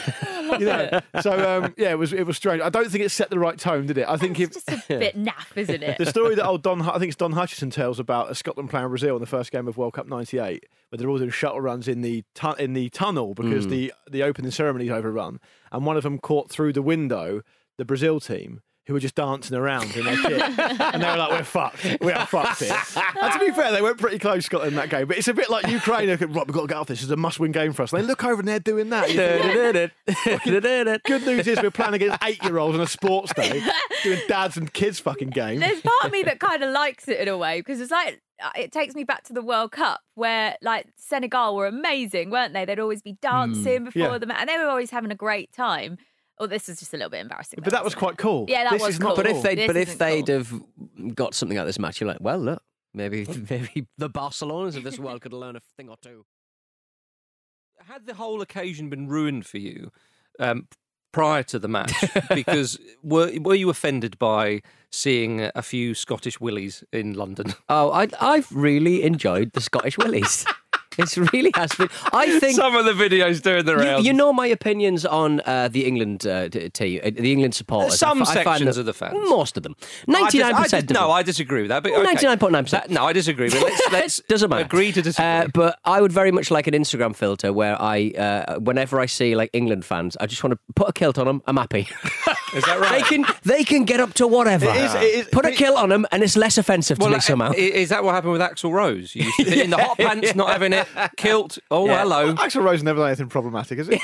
[0.58, 1.00] You know.
[1.20, 2.62] So um, yeah, it was it was strange.
[2.62, 4.06] I don't think it set the right tone, did it?
[4.08, 5.98] I think It's just a bit naff, isn't it?
[5.98, 8.88] the story that old Don, I think it's Don Hutchison tells about a Scotland playing
[8.88, 11.88] Brazil in the first game of World Cup '98, where they're all doing shuttle runs
[11.88, 13.70] in the tu- in the tunnel because Mm.
[13.70, 15.40] the the opening ceremony's overrun,
[15.72, 17.42] and one of them caught through the window
[17.76, 18.60] the Brazil team.
[18.88, 21.84] Who were just dancing around in their kit, and they were like, "We're fucked.
[22.00, 22.74] We are fucked here."
[23.20, 25.06] And to be fair, they went pretty close, Scotland, in that game.
[25.06, 26.06] But it's a bit like Ukraine.
[26.06, 27.02] They're Right, we've got to get off this.
[27.02, 27.92] It's a must-win game for us.
[27.92, 29.08] And they look over and they're doing that.
[31.04, 33.62] Good news is we're playing against eight-year-olds on a sports day,
[34.02, 35.60] doing dads and kids fucking games.
[35.60, 38.20] There's part of me that kind of likes it in a way because it's like
[38.42, 42.52] uh, it takes me back to the World Cup where like Senegal were amazing, weren't
[42.52, 42.64] they?
[42.64, 44.18] They'd always be dancing before yeah.
[44.18, 45.98] the match, and they were always having a great time.
[46.40, 47.60] Oh, this is just a little bit embarrassing.
[47.62, 48.46] But that was quite cool.
[48.48, 49.24] Yeah, that this was is not cool.
[49.24, 50.36] But if they This but if they'd cool.
[50.36, 52.62] have got something out of this match, you're like, well, look,
[52.94, 56.24] maybe maybe the Barcelonas of this world could learn a thing or two.
[57.86, 59.90] Had the whole occasion been ruined for you
[60.38, 60.68] um,
[61.12, 61.92] prior to the match?
[62.34, 67.54] because were were you offended by seeing a few Scottish willies in London?
[67.68, 70.44] Oh, I I've really enjoyed the Scottish Willies.
[70.98, 71.88] It really has been.
[72.12, 74.06] I think Some of the videos doing the You, rounds.
[74.06, 77.98] you know my opinions on uh, the England uh, team, uh, the England supporters.
[77.98, 79.14] Some I fi- I sections of the fans.
[79.28, 80.90] most of them, ninety nine percent.
[80.90, 81.82] No, I disagree with that.
[81.82, 82.90] But ninety nine point nine percent.
[82.90, 83.48] No, I disagree.
[83.48, 84.64] But let's let's Doesn't matter.
[84.64, 85.24] agree to disagree.
[85.26, 89.06] Uh, but I would very much like an Instagram filter where I, uh, whenever I
[89.06, 91.42] see like England fans, I just want to put a kilt on them.
[91.46, 91.88] I'm happy.
[92.54, 93.04] Is that they right?
[93.04, 94.66] can they can get up to whatever.
[94.66, 97.08] It is- it is- put a it- kilt on them, and it's less offensive to
[97.10, 97.52] me somehow.
[97.52, 99.14] Is that what happened with Axl Rose?
[99.14, 101.58] You used to be in the hot pants, not having it, kilt.
[101.70, 102.00] Oh, Yeah.
[102.00, 102.34] hello.
[102.34, 104.00] Axl Rose never done anything problematic, is it?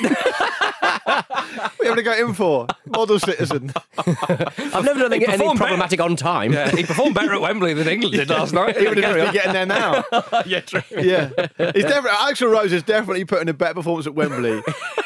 [1.79, 3.71] we have to go in for model citizen.
[3.97, 6.53] I've never done anything any performed problematic on time.
[6.53, 8.77] Yeah, he performed better at Wembley than England did last night.
[8.77, 9.53] He would have Carry just on.
[9.53, 10.03] been getting there now.
[10.45, 10.81] yeah, true.
[10.91, 11.29] Yeah,
[11.73, 14.61] he's definitely Axl Rose is definitely putting a better performance at Wembley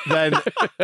[0.09, 0.33] than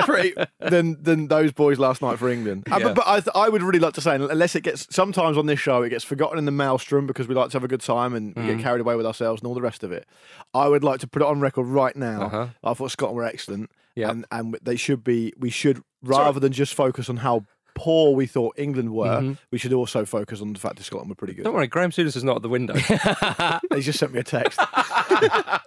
[0.04, 2.45] pretty, than than those boys last night for England.
[2.50, 2.80] Uh, Yeah.
[2.80, 5.46] but but I, th- I would really like to say, unless it gets sometimes on
[5.46, 7.82] this show, it gets forgotten in the maelstrom because we like to have a good
[7.82, 8.48] time and we Mm.
[8.58, 10.06] get carried away with ourselves and all the rest of it.
[10.54, 12.22] I would like to put it on record right now.
[12.24, 12.48] Uh-huh.
[12.64, 14.10] I thought Scotland were excellent, Yeah.
[14.12, 15.34] and and they should be.
[15.38, 19.38] We should rather than just focus on how poor we thought England were, Mhm.
[19.52, 21.44] we should also focus on the fact that Scotland were pretty good.
[21.44, 22.74] Don't worry, Graham Souness is not at the window.
[23.76, 24.60] He just sent me a text.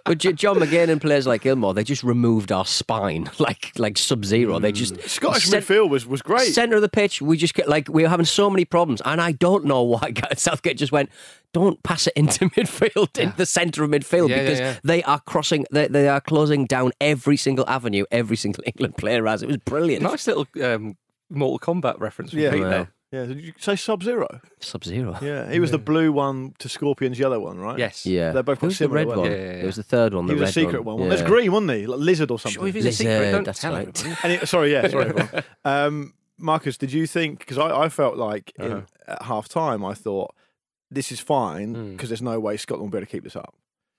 [0.05, 4.25] But John McGinn and players like Ilmore, they just removed our spine like like Sub
[4.25, 4.57] Zero.
[4.59, 5.07] They just Mm.
[5.07, 6.51] Scottish cent- midfield was was great.
[6.53, 9.21] Centre of the pitch, we just get like we were having so many problems, and
[9.21, 11.09] I don't know why Southgate just went.
[11.53, 14.75] Don't pass it into midfield, into the centre of midfield, Yeah, yeah, because yeah.
[14.83, 19.25] they are crossing, they, they are closing down every single avenue every single England player
[19.27, 19.43] has.
[19.43, 20.01] It was brilliant.
[20.03, 20.95] nice little um,
[21.29, 22.51] Mortal Kombat reference from Yeah.
[22.51, 22.91] Pete there.
[23.11, 24.27] Yeah, did you say Sub Zero?
[24.59, 25.17] Sub Zero.
[25.19, 27.79] Yeah, he was the blue one to Scorpion's yellow one, right?
[27.79, 28.05] Yes.
[28.05, 28.31] Yeah.
[28.33, 29.23] They're both got Who's the similar, red one?
[29.23, 29.29] they?
[29.35, 29.63] Yeah, yeah, yeah.
[29.63, 30.25] It was the third one.
[30.27, 30.99] He the was a red secret one.
[31.01, 31.09] Yeah.
[31.09, 31.87] There's green, wasn't he?
[31.87, 32.59] Like lizard or something.
[32.59, 33.87] Sure, if he's a secret, Lizard, don't that's tell right.
[33.87, 34.15] everybody.
[34.23, 35.05] And it- sorry, yeah, sorry.
[35.07, 35.43] everyone.
[35.65, 37.39] um, Marcus, did you think?
[37.39, 38.81] Because I, I felt like in, Uh-huh.
[39.07, 40.35] at half time, I thought
[40.91, 41.91] this is fine Mm.
[41.93, 43.55] because there's no way Scotland will be able to keep this up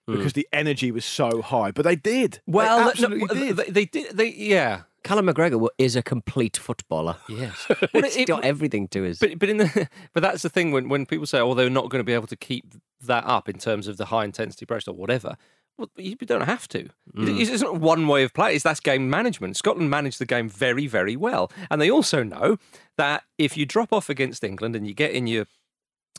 [0.09, 0.16] Mm.
[0.19, 1.73] because the energy was so high.
[1.73, 2.40] But they did.
[2.47, 3.57] Well, they absolutely well, did.
[3.57, 4.16] They, they did.
[4.16, 4.83] They yeah.
[5.03, 7.17] Callum McGregor is a complete footballer.
[7.29, 7.67] Yes.
[8.15, 9.19] He's got everything to his.
[9.19, 11.89] But but in the but that's the thing when when people say oh they're not
[11.91, 14.91] going to be able to keep that up in terms of the high intensity pressure
[14.91, 15.37] or whatever.
[15.79, 16.91] Well, you don't have to.
[17.17, 17.41] Mm.
[17.41, 18.55] It's, not one way of play.
[18.55, 19.57] It's that's game management.
[19.57, 22.59] Scotland managed the game very, very well, and they also know
[22.99, 25.47] that if you drop off against England and you get in your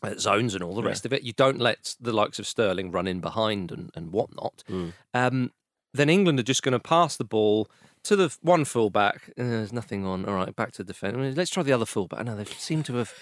[0.01, 2.91] uh, zones and all the rest of it, you don't let the likes of Sterling
[2.91, 4.63] run in behind and, and whatnot.
[4.67, 4.93] Mm.
[5.13, 5.51] Um,
[5.93, 7.69] then England are just going to pass the ball
[8.03, 9.29] to the one fullback.
[9.37, 10.25] Uh, there's nothing on.
[10.25, 11.15] All right, back to the defence.
[11.15, 12.25] I mean, let's try the other fullback.
[12.25, 13.13] No, they seem to have,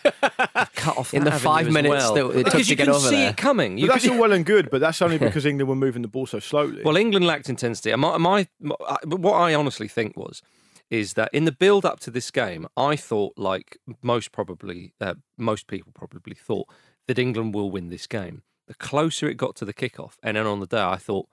[0.53, 2.13] have cut off In that the avenue five as minutes well.
[2.13, 3.75] that it took because to you get can see it coming.
[3.75, 6.01] But You that's could- all well and good, but that's only because England were moving
[6.01, 6.81] the ball so slowly.
[6.83, 7.91] well, England lacked intensity.
[7.91, 10.41] And My, my, my, I- what I honestly think was
[10.89, 15.13] is that in the build up to this game, I thought, like most probably, uh,
[15.37, 16.67] most people probably thought
[17.07, 18.41] that England will win this game.
[18.67, 21.27] The closer it got to the kickoff, and then on the day, I thought,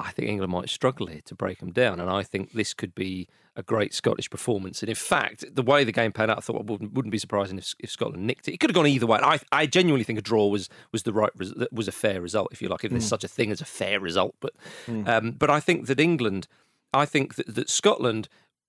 [0.00, 2.94] I think England might struggle here to break them down, and I think this could
[2.94, 4.82] be a great Scottish performance.
[4.82, 7.18] And in fact, the way the game panned out, I thought I wouldn't, wouldn't be
[7.18, 8.54] surprising if, if Scotland nicked it.
[8.54, 9.18] It could have gone either way.
[9.22, 12.48] I, I genuinely think a draw was was the right res- was a fair result,
[12.52, 14.34] if you like, if there's such a thing as a fair result.
[14.40, 14.54] But
[15.06, 16.48] um, but I think that England,
[16.92, 18.28] I think that, that Scotland.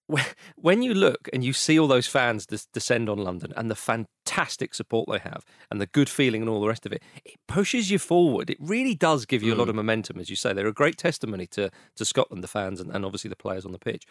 [0.10, 3.70] Wh- When you look and you see all those fans des- descend on London and
[3.70, 7.04] the fantastic support they have and the good feeling and all the rest of it,
[7.26, 8.50] it pushes you forward.
[8.50, 9.72] It really does give you a lot mm.
[9.72, 10.54] of momentum, as you say.
[10.54, 13.72] They're a great testimony to to Scotland, the fans, and, and obviously the players on
[13.72, 14.06] the pitch.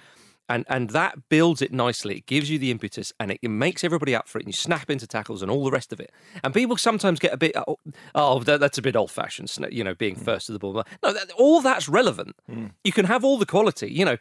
[0.48, 2.16] And and that builds it nicely.
[2.16, 4.42] It gives you the impetus, and it, it makes everybody up for it.
[4.42, 6.11] And you snap into tackles and all the rest of it.
[6.42, 7.76] And people sometimes get a bit, oh,
[8.16, 10.24] oh that, that's a bit old fashioned, you know, being mm.
[10.24, 10.83] first to the ball.
[11.05, 12.35] No, that, all that's relevant.
[12.50, 12.72] Mm.
[12.83, 13.92] You can have all the quality.
[13.92, 14.16] You know,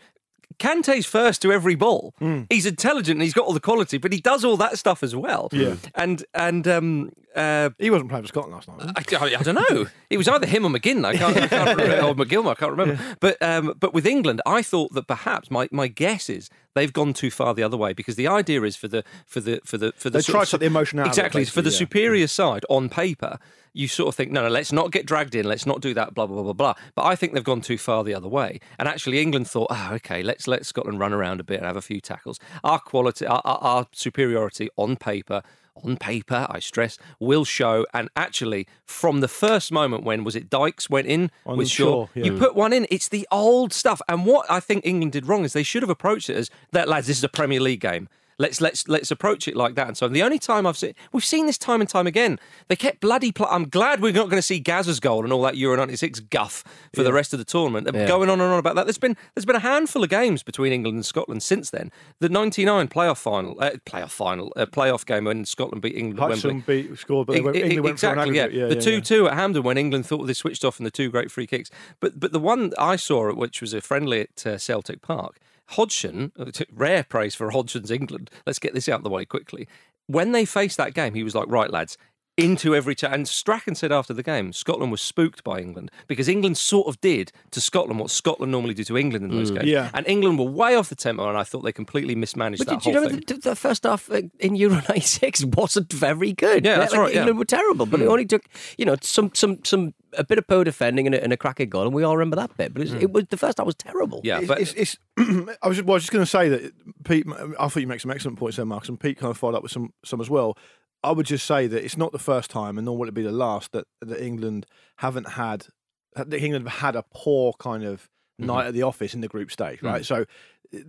[0.60, 2.13] Kante's first to every ball.
[2.50, 5.15] He's intelligent and he's got all the quality, but he does all that stuff as
[5.15, 5.50] well.
[5.52, 5.76] Yeah.
[5.95, 9.13] And and um, uh, he wasn't playing for Scotland last night.
[9.13, 9.88] I, I, I don't know.
[10.10, 11.06] It was either him or McGinn.
[11.06, 12.00] I can't, I can't remember.
[12.10, 12.52] Or McGilmore.
[12.52, 13.00] I can't remember.
[13.19, 17.13] But um, but with England, I thought that perhaps my, my guess is they've gone
[17.13, 19.93] too far the other way because the idea is for the for the for the
[19.95, 21.78] for the They tried to the emotion out exactly for the yeah.
[21.78, 23.38] superior side on paper.
[23.73, 25.45] You sort of think no, no, let's not get dragged in.
[25.45, 26.13] Let's not do that.
[26.13, 26.73] Blah blah blah blah blah.
[26.95, 28.60] But I think they've gone too far the other way.
[28.77, 31.77] And actually, England thought, oh, okay, let's let Scotland run around a bit and have
[31.77, 32.39] a few tackles.
[32.63, 35.41] Our quality, our, our, our superiority on paper
[35.84, 37.86] on paper, I stress, will show.
[37.93, 42.05] And actually, from the first moment when was it Dykes went in On with Shaw,
[42.05, 42.25] Shaw, yeah.
[42.25, 42.88] you put one in.
[42.89, 44.01] It's the old stuff.
[44.08, 46.88] And what I think England did wrong is they should have approached it as that,
[46.88, 47.08] lads.
[47.08, 48.10] This is a Premier League game.
[48.39, 49.88] Let's let's let's approach it like that.
[49.88, 52.39] And so the only time I've seen we've seen this time and time again.
[52.69, 53.34] They kept bloody.
[53.34, 56.21] Pl- I'm glad we're not going to see Gazza's goal and all that Euro '96
[56.21, 56.63] guff
[56.95, 57.89] for the rest of the tournament.
[57.93, 58.08] Yeah.
[58.08, 58.86] Going on and on about that.
[58.86, 61.91] There's been there's been a handful of games between England and Scotland since then.
[62.19, 66.19] The '99 playoff final, uh, playoff final, uh, playoff game when Scotland beat England.
[66.19, 68.47] Hudson beat scored, but went, England went exactly, yeah.
[68.47, 68.99] the yeah, two yeah.
[69.02, 71.69] two at Hampden when England thought they switched off and the two great free kicks.
[71.99, 76.32] But but the one I saw, which was a friendly at uh, Celtic Park, Hodgson,
[76.71, 78.29] rare praise for Hodgson's England.
[78.45, 79.67] Let's get this out of the way quickly.
[80.08, 81.97] When they faced that game, he was like, "Right, lads."
[82.39, 86.28] Into every chat, and Strachan said after the game, Scotland was spooked by England because
[86.28, 89.56] England sort of did to Scotland what Scotland normally do to England in those mm.
[89.56, 89.67] games.
[89.67, 89.89] Yeah.
[89.93, 92.84] and England were way off the tempo, and I thought they completely mismanaged But that
[92.84, 93.23] did you whole know thing.
[93.28, 96.65] the, the first half uh, in Euro '96 wasn't very good?
[96.65, 97.19] Yeah, that's Like, right, yeah.
[97.21, 98.12] England were terrible, but it mm.
[98.12, 98.43] only took
[98.78, 101.69] you know some some some a bit of poor defending and a, and a cracking
[101.69, 102.73] goal, and we all remember that bit.
[102.73, 103.02] But it was, mm.
[103.04, 104.21] it was the first half was terrible.
[104.23, 104.97] Yeah, It's- but it's, it's,
[105.62, 106.73] I was just, well, I was just going to say that
[107.04, 107.28] Pete.
[107.60, 109.63] I thought you make some excellent points there, Marcus, and Pete kind of followed up
[109.63, 110.58] with some some as well.
[111.03, 113.23] I would just say that it's not the first time, and nor will it be
[113.23, 114.65] the last, that, that England
[114.97, 115.67] haven't had
[116.15, 118.09] that England have had a poor kind of
[118.39, 118.47] mm-hmm.
[118.47, 120.01] night at the office in the group stage, right?
[120.01, 120.05] Mm.
[120.05, 120.25] So.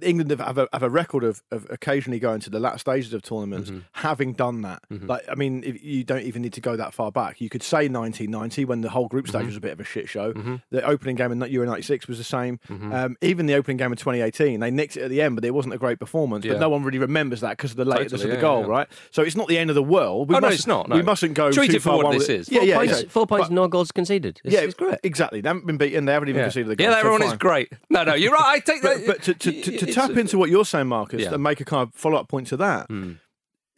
[0.03, 3.13] England have, have, a, have a record of, of occasionally going to the latter stages
[3.15, 3.81] of tournaments, mm-hmm.
[3.93, 4.83] having done that.
[4.91, 5.07] Mm-hmm.
[5.07, 7.41] Like, I mean, if you don't even need to go that far back.
[7.41, 9.47] You could say 1990 when the whole group stage mm-hmm.
[9.47, 10.33] was a bit of a shit show.
[10.71, 12.61] The opening game in Euro 96 was the same.
[12.69, 15.55] Um, even the opening game in 2018, they nicked it at the end, but it
[15.55, 16.45] wasn't a great performance.
[16.45, 16.53] Yeah.
[16.53, 18.61] But no one really remembers that because of the lateness Totally, of the yeah, goal,
[18.63, 18.67] yeah.
[18.69, 18.89] right?
[19.11, 20.29] So it's not the end of the world.
[20.29, 22.19] We Oh, no, mustn't- it's not, We mustn't go Treat too it for far what
[22.19, 22.51] this is.
[22.51, 24.41] Yeah, Four yeah, points, four points, But- no goals conceded.
[24.45, 24.99] It's, yeah, it's great.
[25.03, 25.41] Exactly.
[25.41, 26.05] They haven't been beaten.
[26.05, 26.91] They haven't even conceded the goal.
[26.91, 27.73] yeah, everyone is great.
[27.89, 28.57] No, no, you're right.
[28.57, 29.07] I take that.
[29.07, 29.35] but to,
[29.79, 31.35] to, to, tap into what you're saying, Marcus, Yeah.
[31.35, 32.89] And make a kind of follow up point to that,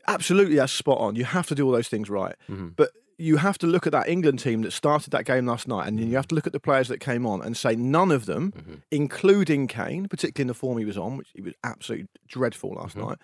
[0.09, 1.17] absolutely, that's spot on.
[1.17, 2.35] You have to do all those things right.
[2.51, 2.69] Mm-hmm.
[2.77, 5.87] But you have to look at that England team that started that game last night,
[5.87, 8.11] and then you have to look at the players that came on and say none
[8.11, 8.75] of them, Mm-hmm.
[8.91, 12.97] including Kane, particularly in the form he was on, which he was absolutely dreadful last
[12.97, 13.09] Mm-hmm.
[13.11, 13.19] night.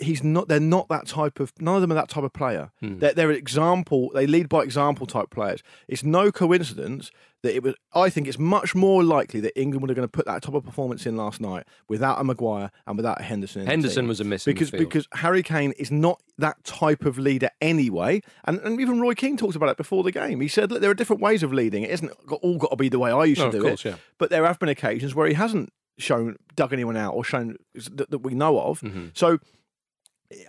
[0.00, 0.48] He's not.
[0.48, 1.52] They're not that type of.
[1.60, 2.70] None of them are that type of player.
[2.80, 2.98] Hmm.
[2.98, 4.10] They're, they're example.
[4.14, 5.62] They lead by example type players.
[5.88, 7.10] It's no coincidence
[7.42, 7.74] that it was.
[7.94, 10.54] I think it's much more likely that England would were going to put that type
[10.54, 13.66] of performance in last night without a Maguire and without a Henderson.
[13.66, 18.22] Henderson was a miss because because Harry Kane is not that type of leader anyway.
[18.44, 20.40] And, and even Roy Keane talked about it before the game.
[20.40, 21.82] He said, look, there are different ways of leading.
[21.82, 23.68] It isn't got, all got to be the way I used No, to of do
[23.68, 23.90] course, it.
[23.90, 23.96] yeah.
[24.18, 28.10] But there have been occasions where he hasn't shown dug anyone out or shown that,
[28.10, 28.80] that we know of.
[28.80, 29.08] Mm-hmm.
[29.14, 29.38] So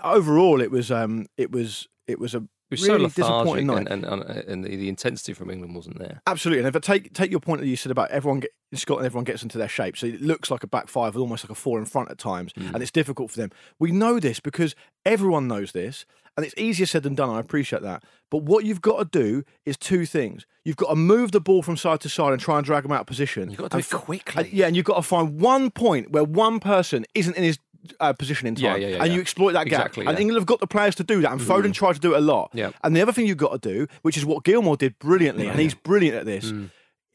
[0.03, 3.87] overall, it was um, it was it was a It was really so disappointing night.
[3.89, 6.21] and, and, and, and the, the intensity from England wasn't there.
[6.27, 8.77] Absolutely, and if I take take your point that you said about everyone get, in
[8.77, 11.43] Scotland, everyone gets into their shape, so it looks like a back five with almost
[11.43, 12.73] like a four in front at times, Mm.
[12.73, 13.49] and it's difficult for them.
[13.79, 16.05] We know this because everyone knows this,
[16.37, 17.29] and it's easier said than done.
[17.29, 20.95] I appreciate that, but what you've got to do is two things: you've got to
[20.95, 23.49] move the ball from side to side and try and drag them out of position.
[23.49, 24.43] You've got to do it quickly.
[24.45, 27.59] and- yeah, and you've got to find one point where one person isn't in his
[27.99, 29.79] uh, position in time, Yeah, yeah, yeah, and you exploit that gap.
[29.87, 30.17] Exactly, And.
[30.19, 32.21] England have got the players to do that, and Foden tried to do it a
[32.21, 32.51] lot.
[32.53, 32.71] Yeah.
[32.83, 35.59] And the other thing you've got to do, which is what Gilmour did brilliantly, and
[35.59, 36.51] he's brilliant at this.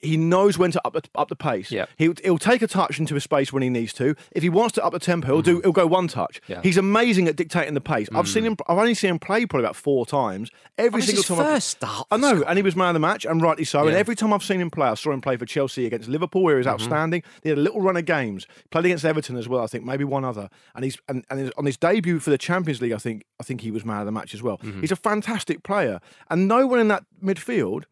[0.00, 1.70] He knows when to up the, up the pace.
[1.72, 1.86] Yeah.
[1.96, 4.14] He'll, he'll take a touch into a space when he needs to.
[4.32, 5.60] If he wants to up the tempo, he'll do.
[5.62, 6.40] He'll go one touch.
[6.48, 6.60] Yeah.
[6.62, 8.08] He's amazing at dictating the pace.
[8.14, 8.56] I've seen him.
[8.68, 10.50] I've only seen him play probably about four times.
[10.76, 11.40] Every single time.
[11.40, 13.80] I've- first start I know, and he was man of the match, and rightly so.
[13.80, 13.98] And Yeah.
[13.98, 16.56] every time I've seen him play, I saw him play for Chelsea against Liverpool, where
[16.56, 16.74] he was Mm-hmm.
[16.74, 17.22] outstanding.
[17.42, 18.46] He had a little run of games.
[18.70, 20.50] Played against Everton as well, I think, maybe one other.
[20.74, 23.44] And he's and, and his- on his debut for the Champions League, I think I
[23.44, 24.58] think he was man of the match as well.
[24.58, 24.82] Mm-hmm.
[24.82, 27.84] He's a fantastic player, and no one in that midfield.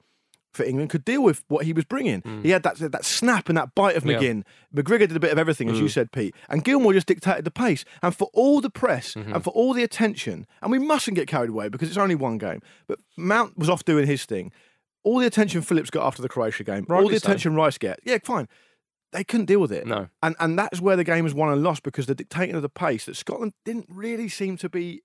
[0.55, 2.23] For England could deal with what he was bringing.
[2.43, 4.13] He had that that snap and that bite of Mm.
[4.13, 4.19] Yeah.
[4.19, 4.21] Mm.
[4.21, 4.83] McGinn.
[4.83, 6.35] McGregor did a bit of everything, as you said, Pete.
[6.49, 7.85] And Gilmour just dictated the pace.
[8.03, 9.35] And for all the press Mm-hmm.
[9.35, 12.39] and for all the attention, and we mustn't get carried away because it's only one
[12.39, 12.61] game.
[12.87, 14.53] But Mount was off doing his thing.
[15.03, 17.27] All the attention Phillips got after the Croatia game, all Rightly the so.
[17.27, 18.49] attention Rice get, yeah, fine.
[19.13, 19.87] They couldn't deal with it.
[19.87, 20.09] No.
[20.23, 22.69] And and that's where the game was won and lost because the dictating of the
[22.69, 25.03] pace that Scotland didn't really seem to be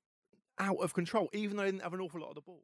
[0.58, 2.64] out of control, even though they didn't have an awful lot of the ball.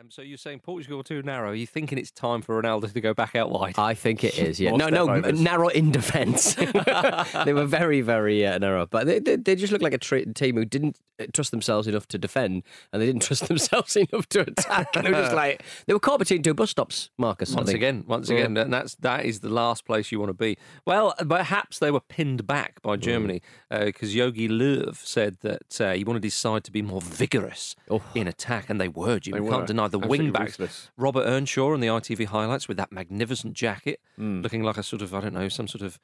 [0.00, 1.50] Um, so you're saying Portugal too narrow?
[1.50, 3.74] Are you thinking it's time for Ronaldo to go back out wide?
[3.76, 4.58] I think it is.
[4.58, 4.70] Yeah.
[4.70, 6.54] No, no, narrow in defence.
[7.44, 10.24] they were very, very uh, narrow, but they, they, they just looked like a tra-
[10.32, 14.26] team who didn't uh, trust themselves enough to defend, and they didn't trust themselves enough
[14.30, 14.96] to attack.
[14.96, 17.10] And they were just like they were caught between two bus stops.
[17.18, 18.36] Marcus, Once again, once Yeah.
[18.38, 20.56] again, and that's that is the last place you want to be.
[20.86, 23.00] Well, perhaps they were pinned back by Mm.
[23.00, 27.76] Germany because Jogi Löw said that uh, he wanted his side to be more vigorous
[28.14, 29.18] in attack, and they were.
[29.18, 29.32] Jim.
[29.32, 29.50] They you were.
[29.50, 30.58] can't deny the Absolutely wing backs.
[30.58, 30.90] ruthless.
[30.96, 34.42] Robert Earnshaw in the ITV highlights with that magnificent jacket, Mm.
[34.42, 35.98] looking like a sort of I don't know some sort of.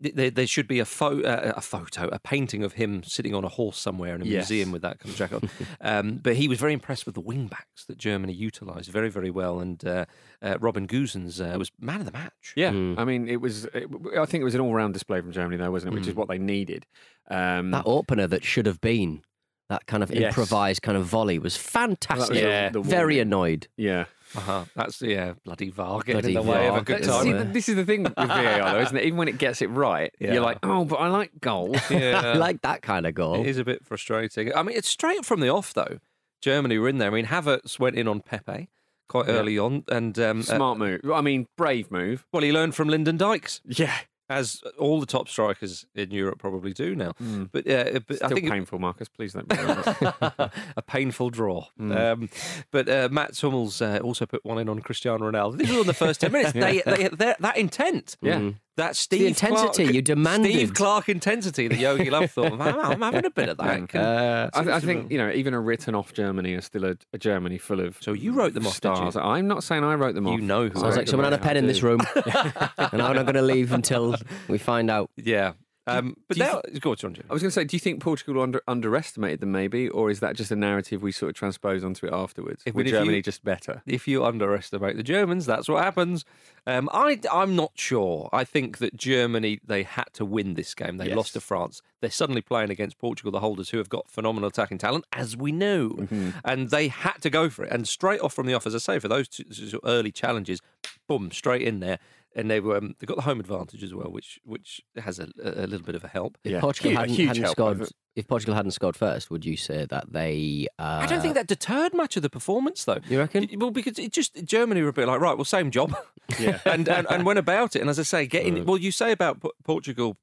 [0.00, 3.42] There, there should be a, pho- uh, a photo, a painting of him sitting on
[3.42, 4.50] a horse somewhere in a Yes.
[4.50, 5.50] museum with that kind of jacket on.
[5.80, 9.30] um, but he was very impressed with the wing backs that Germany utilised very, very
[9.30, 9.60] well.
[9.60, 10.04] And uh,
[10.42, 12.52] uh, Robin Gosens uh, was man of the match.
[12.54, 12.98] Yeah, Mm.
[12.98, 13.64] I mean, it was.
[13.72, 15.98] It, I think it was an all-round display from Germany, though, wasn't it?
[15.98, 16.84] Which is what they needed.
[17.30, 19.22] Um, That opener that should have been
[19.68, 20.28] that kind of Yes.
[20.28, 22.34] improvised kind of volley was fantastic.
[22.36, 22.68] the- Yeah.
[22.70, 23.68] the very annoyed.
[23.76, 24.04] yeah.
[24.36, 24.64] Uh-huh.
[24.76, 27.48] That's yeah, bloody VAR getting Bloody in the way of a good It's, See, time.
[27.48, 28.26] uh, this is the thing with VAR,
[28.72, 29.04] though, isn't it?
[29.04, 30.34] Even when it gets it right, Yeah.
[30.34, 31.78] you're like, oh, but I like goals.
[31.90, 32.20] Yeah.
[32.20, 33.40] I like that kind of goal.
[33.40, 34.54] It is a bit frustrating.
[34.54, 35.98] I mean, it's straight from the off though.
[36.42, 37.08] Germany were in there.
[37.10, 38.68] I mean, Havertz went in on Pepe
[39.08, 39.32] quite Yeah.
[39.34, 41.00] early on, and um, uh, Smart move.
[41.10, 42.26] I mean, brave move.
[42.30, 43.94] well, he learned from Lyndon Dykes, Yeah.
[44.30, 47.12] As all the top strikers in Europe probably do now.
[47.52, 49.08] But, uh, but I Still think it- painful, Marcus.
[49.08, 49.50] Please don't.
[49.52, 51.66] A painful draw.
[51.78, 52.28] Um,
[52.70, 55.58] but uh, Matt Hummels uh, also put one in on Cristiano Ronaldo.
[55.58, 56.52] This was on the first 10 minutes.
[56.54, 58.16] they, they, they're that intent.
[58.20, 58.38] Yeah.
[58.38, 58.54] Mm.
[58.78, 60.52] That the Steve intensity Clarke, you demanded.
[60.52, 63.94] Steve Clarke intensity that Jogi Löw thought, "I'm, I'm having a bit of that.
[63.98, 67.18] Uh, I, I think you know even a written off Germany is still a, a
[67.18, 67.96] Germany full of.
[68.00, 69.10] So you wrote them off, did you?
[69.10, 69.16] stars.
[69.16, 70.38] I'm not saying I wrote them off.
[70.38, 73.24] You know who Sounds like someone had a pen in this room, and I'm not
[73.24, 74.14] going to leave until
[74.46, 75.10] we find out.
[75.16, 75.52] yeah.
[75.90, 77.16] Um, but do now, go on, John.
[77.28, 80.20] I was going to say, do you think Portugal under, underestimated them maybe, or is
[80.20, 82.62] that just a narrative we sort of transpose onto it afterwards?
[82.66, 83.82] If- With if you- Germany just better?
[83.86, 86.24] if you underestimate the Germans, that's what happens.
[86.66, 88.28] Um, I, I'm not sure.
[88.32, 90.98] I think that Germany, they had to win this game.
[90.98, 91.16] They Yes.
[91.16, 91.80] lost to France.
[92.00, 95.50] They're suddenly playing against Portugal, the holders, who have got phenomenal attacking talent, as we
[95.50, 95.88] know.
[95.90, 96.30] Mm-hmm.
[96.44, 97.72] And they had to go for it.
[97.72, 100.60] And straight off from the off, as I say, for those two, two early challenges,
[101.08, 101.98] boom, straight in there.
[102.36, 105.28] And they were um, they got the home advantage as well, which which has a,
[105.42, 106.38] a little bit of a help.
[106.44, 106.60] If Yeah.
[106.60, 109.86] Portugal Huge- hadn't, huge hadn't help, scored, if Portugal hadn't scored first, would you say
[109.86, 110.68] that they?
[110.78, 112.98] Uh, I don't think that deterred much of the performance, though.
[113.08, 113.48] You reckon?
[113.56, 115.96] Well, because it just Germany were a bit like, right, well, same job,
[116.38, 116.60] Yeah.
[116.66, 117.80] and, and and went about it.
[117.80, 120.16] And as I say, getting well, you say about P- Portugal,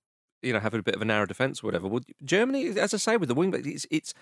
[0.46, 1.88] you know, having a bit of a narrow defence or whatever.
[1.88, 4.14] Well, Germany, as I say, with the wing back, it's it's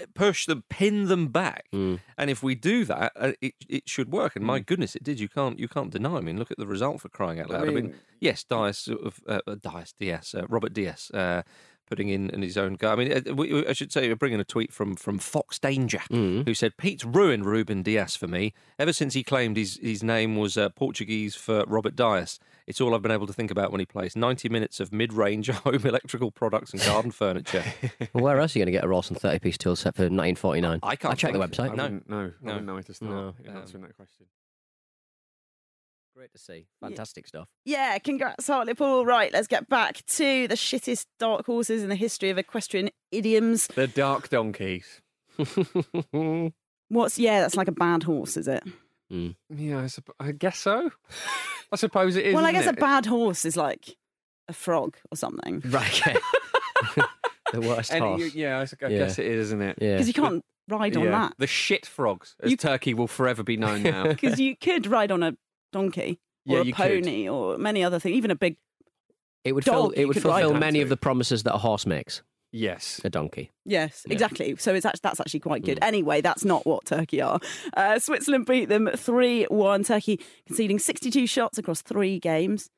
[0.00, 2.00] uh, push them, pin them back, Mm.
[2.18, 4.36] and if we do that, uh, it it should work.
[4.36, 5.18] And my goodness, it did.
[5.20, 6.16] You can't you can't deny.
[6.16, 7.62] I mean, look at the result for crying out loud.
[7.62, 11.10] I mean, mean- yes, Dias sort of uh, uh, Dias Diaz, uh, Robert Diaz.
[11.14, 11.42] Uh,
[11.88, 12.92] Putting in, in his own go.
[12.92, 15.58] I mean, uh, we, we- I should say, we're bringing a tweet from from Fox
[15.58, 16.46] Danger, Mm.
[16.46, 20.36] who said Pete's ruined Ruben Dias for me ever since he claimed his his name
[20.36, 22.38] was uh, Portuguese for Robert Dyas.
[22.66, 24.14] It's all I've been able to think about when he plays.
[24.14, 27.64] Ninety minutes of mid range home electrical products and garden furniture.
[28.12, 30.02] Well, where else are you going to get a Rolson 30 piece tool set for
[30.02, 30.80] 1949?
[30.82, 31.70] I can't I checked the website.
[31.72, 31.82] I No.
[31.84, 32.16] wouldn't know.
[32.16, 32.32] I No.
[32.52, 33.34] wouldn't know where to start No.
[33.44, 34.26] in answering that question.
[36.18, 36.66] Great to see.
[36.80, 37.48] Fantastic stuff.
[37.64, 39.06] Yeah, congrats, Hartlepool.
[39.06, 43.68] Right, let's get back to the shittest dark horses in the history of equestrian idioms.
[43.68, 45.00] The Dark Donkeys.
[46.88, 47.40] What's yeah?
[47.40, 48.64] That's like a bad horse, is it?
[49.08, 49.28] Hmm.
[49.48, 50.90] Yeah, I, supp- I guess so.
[51.70, 52.34] I suppose it is.
[52.34, 53.96] well, I isn't guess a bad horse is like
[54.48, 55.62] a frog or something.
[55.66, 56.16] Right, okay.
[57.52, 58.20] the worst And horse.
[58.20, 58.98] you- yeah, I Yeah.
[58.98, 59.78] guess it is, isn't it?
[59.80, 59.92] Yeah.
[59.92, 61.10] Because you can't ride on Yeah.
[61.12, 61.34] that.
[61.38, 64.02] The shit frogs, as You- Turkey will forever be known now.
[64.08, 65.36] Because you could ride on a
[65.72, 67.04] donkey or Yeah, a you could.
[67.04, 68.56] pony or many other things, even a big.
[69.44, 70.58] It would, dog fill, it would fulfill on.
[70.60, 72.22] many of the promises that a horse makes.
[72.50, 73.00] yes.
[73.04, 73.50] A donkey.
[73.66, 74.14] Yes, Yeah.
[74.14, 74.56] exactly.
[74.56, 75.66] So it's actually, that's actually quite Mm.
[75.66, 75.78] good.
[75.82, 77.38] Anyway, that's not what Turkey are.
[77.76, 79.84] Uh, Switzerland beat them 3 1.
[79.84, 82.70] Turkey conceding 62 shots across three games.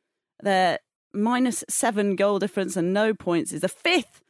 [0.43, 0.80] Their
[1.12, 4.20] minus seven goal difference and no points is the fifth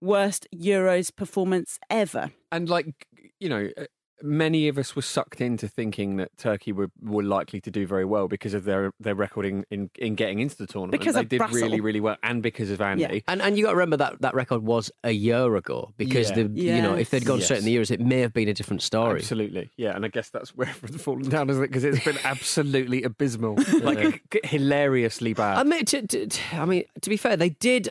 [0.00, 2.30] worst Euros performance ever.
[2.52, 3.06] And like
[3.38, 3.84] you know, uh,
[4.22, 8.04] many of us were sucked into thinking that Turkey were, were likely to do very
[8.04, 10.92] well because of their their record in, in, in getting into the tournament.
[10.92, 11.52] Because they of did Brassel.
[11.54, 13.02] really really well, and because of Andy.
[13.02, 13.18] Yeah.
[13.28, 16.44] And and you got to remember that that record was a year ago because Yeah.
[16.44, 17.46] the you know if they'd gone Yes.
[17.46, 19.20] straight in the Euros, it may have been a different story.
[19.20, 21.68] Absolutely, yeah, and I guess that's where it's fallen down, isn't it?
[21.68, 25.58] Because it's been absolutely abysmal, like hilariously bad.
[25.58, 27.90] I mean, to, to, to- I mean, to be fair, they did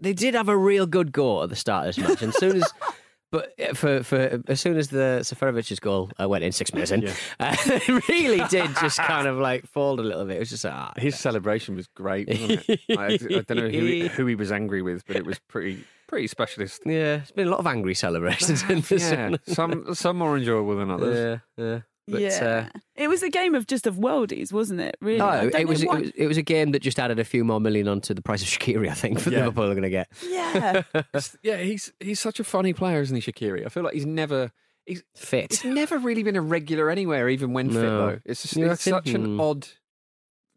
[0.00, 2.38] they did have a real good go at the start of this match, and as
[2.38, 2.72] soon as.
[3.34, 6.92] But uh, for, for as soon as the Seferovic's goal uh, went in six minutes
[6.92, 7.14] in, Yeah.
[7.40, 10.36] uh, it really did just kind of like fold a little bit.
[10.36, 12.80] It was just like, ah, His celebration was great, wasn't it?
[12.96, 15.82] I, I don't know who he, who he was angry with, but it was pretty
[16.06, 16.82] pretty specialist.
[16.86, 19.10] yeah, it's been a lot of angry celebrations in this.
[19.10, 21.40] Yeah, some some more enjoyable than others.
[21.58, 21.80] yeah, yeah.
[22.06, 22.68] But, yeah.
[22.74, 24.96] uh, it was a game of just of worldies, wasn't it?
[25.00, 25.18] Really?
[25.18, 27.44] no, it was, know it was it was a game that just added a few
[27.44, 28.90] more million onto the price of Shaqiri.
[28.90, 29.38] I think for Yeah.
[29.40, 30.08] Liverpool are going to get.
[30.28, 30.82] Yeah.
[31.42, 33.64] Yeah, he's he's such a funny player, isn't he, Shaqiri?
[33.64, 34.52] I feel like he's never
[34.84, 35.60] he's Fit.
[35.62, 38.06] he's never really been a regular anywhere, even when fit No.
[38.06, 38.20] though.
[38.26, 39.66] It's just it's such an odd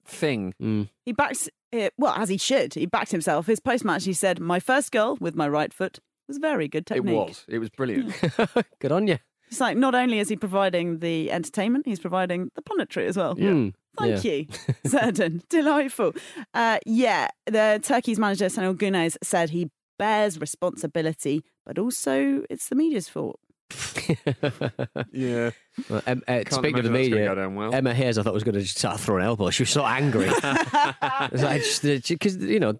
[0.06, 0.54] thing.
[0.62, 0.90] Mm.
[1.06, 2.74] He backs it, well, as he should.
[2.74, 3.46] He backed himself.
[3.48, 6.86] His post match, he said, My first goal with my right foot was very good
[6.86, 7.14] technique.
[7.14, 7.46] It was.
[7.48, 8.14] It was brilliant.
[8.80, 9.18] Good on you.
[9.50, 13.36] It's like not only is he providing the entertainment, he's providing the punditry as well.
[13.36, 13.74] Mm.
[13.98, 14.46] Thank you,
[14.86, 15.42] Xherdan.
[15.50, 16.14] Delightful.
[16.54, 22.76] Uh, yeah, the Turkey's manager, Senol Gunes, said he bears responsibility, but also it's the
[22.76, 23.40] media's fault.
[25.12, 25.52] Yeah.
[25.90, 27.74] Well, um, uh, speaking of the imagine that's gonna media, well.
[27.74, 29.54] Emma Hayes, I thought was going to just start throwing elbows.
[29.56, 30.30] She was so angry.
[31.32, 32.74] Because you know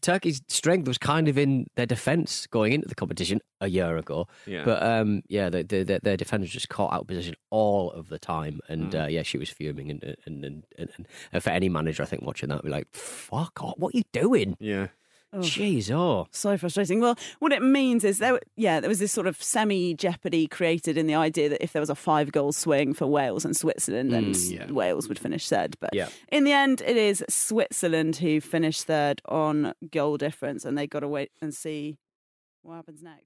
[0.00, 4.26] Turkey's strength was kind of in their defence going into the competition a year ago.
[4.46, 4.64] Yeah.
[4.64, 8.08] But um, yeah, the, the, the, their defenders just caught out of position all of
[8.08, 9.04] the time, and Mm.
[9.04, 9.90] uh, yeah, she was fuming.
[9.90, 10.90] And and, and and
[11.32, 13.74] and for any manager, I think watching that, would be like, "Fuck off!
[13.78, 14.88] What are you doing?" Yeah.
[15.34, 17.00] Jeez, oh, So frustrating.
[17.00, 20.98] Well, what it means is there, yeah, there was this sort of semi jeopardy created
[20.98, 24.12] in the idea that if there was a five goal swing for Wales and Switzerland,
[24.12, 24.70] then Mm, yeah.
[24.72, 25.76] Wales would finish third.
[25.80, 26.08] But Yeah.
[26.30, 31.00] in the end, it is Switzerland who finished third on goal difference, and they got
[31.00, 31.96] to wait and see
[32.62, 33.24] what happens next.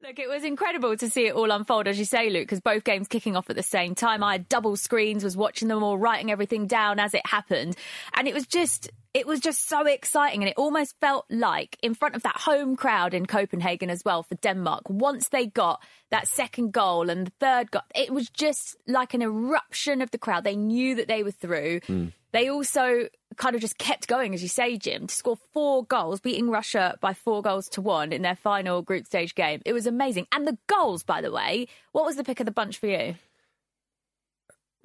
[0.00, 2.84] Look, it was incredible to see it all unfold, as you say, Luke, because both
[2.84, 4.22] games kicking off at the same time.
[4.22, 7.74] I had double screens, was watching them all, writing everything down as it happened.
[8.14, 10.42] And it was just, it was just so exciting.
[10.42, 14.22] And it almost felt like in front of that home crowd in Copenhagen as well
[14.22, 18.76] for Denmark, once they got that second goal and the third goal, it was just
[18.86, 20.44] like an eruption of the crowd.
[20.44, 21.80] They knew that they were through.
[21.86, 22.06] Hmm.
[22.32, 26.20] They also kind of just kept going, as you say, Jim, to score four goals,
[26.20, 29.62] beating Russia by four goals to one in their final group stage game.
[29.64, 30.26] It was amazing.
[30.32, 33.14] And the goals, by the way, what was the pick of the bunch for you?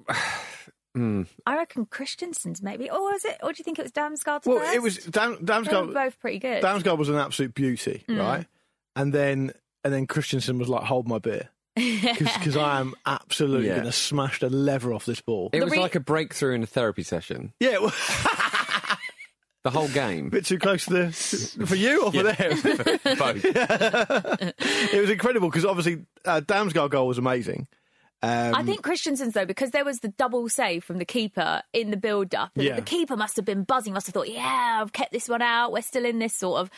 [0.96, 1.26] Mm.
[1.46, 2.88] I reckon Christensen's maybe.
[2.90, 3.36] Or was it?
[3.42, 4.74] Or do you think it was Damsgaard's Well, first?
[4.74, 5.92] it was Dam, They were Damsgaard.
[5.94, 6.62] both pretty good.
[6.62, 8.18] Damsgaard was an absolute beauty, Mm.
[8.18, 8.46] right?
[8.96, 13.74] And then and then Christensen was like, "Hold my beer," because I am absolutely Yeah.
[13.74, 15.50] going to smash the lever off this ball.
[15.52, 17.52] It was like a breakthrough in a therapy session.
[17.60, 17.92] yeah, well,
[19.64, 20.26] The whole game.
[20.26, 22.34] a bit too close to the for you or for them.
[23.18, 23.44] Both.
[23.46, 27.66] it was incredible because obviously uh, Damsgaard goal was amazing.
[28.24, 31.90] Um, I think Christensen's though, because there was the double save from the keeper in
[31.90, 32.50] the build-up.
[32.54, 32.76] The, Yeah.
[32.76, 33.92] the keeper must have been buzzing.
[33.92, 35.72] Must have thought, "Yeah, I've kept this one out.
[35.72, 36.70] We're still in this sort of."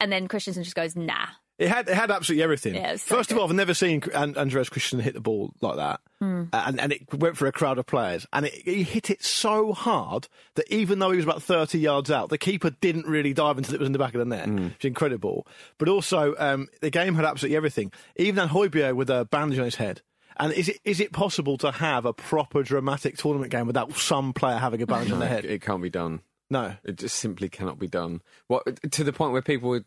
[0.00, 1.26] And then Christensen just goes, "Nah."
[1.56, 2.74] It had it had absolutely everything.
[2.74, 5.76] Yeah, so First of all, I've never seen An- Andreas Christian hit the ball like
[5.76, 6.00] that.
[6.20, 9.22] Uh, and and it went for a crowd of players, and it, he hit it
[9.22, 10.26] so hard
[10.56, 13.74] that even though he was about thirty yards out, the keeper didn't really dive until
[13.74, 14.48] it was in the back of the net.
[14.74, 15.46] It's incredible.
[15.78, 17.92] But also, um, the game had absolutely everything.
[18.16, 20.00] Even that Højbjerg with a bandage on his head.
[20.36, 24.32] And is it is it possible to have a proper dramatic tournament game without some
[24.32, 25.44] player having a bandage on their head?
[25.44, 26.20] It can't be done.
[26.50, 28.20] No, it just simply cannot be done.
[28.48, 29.84] What to the point where people would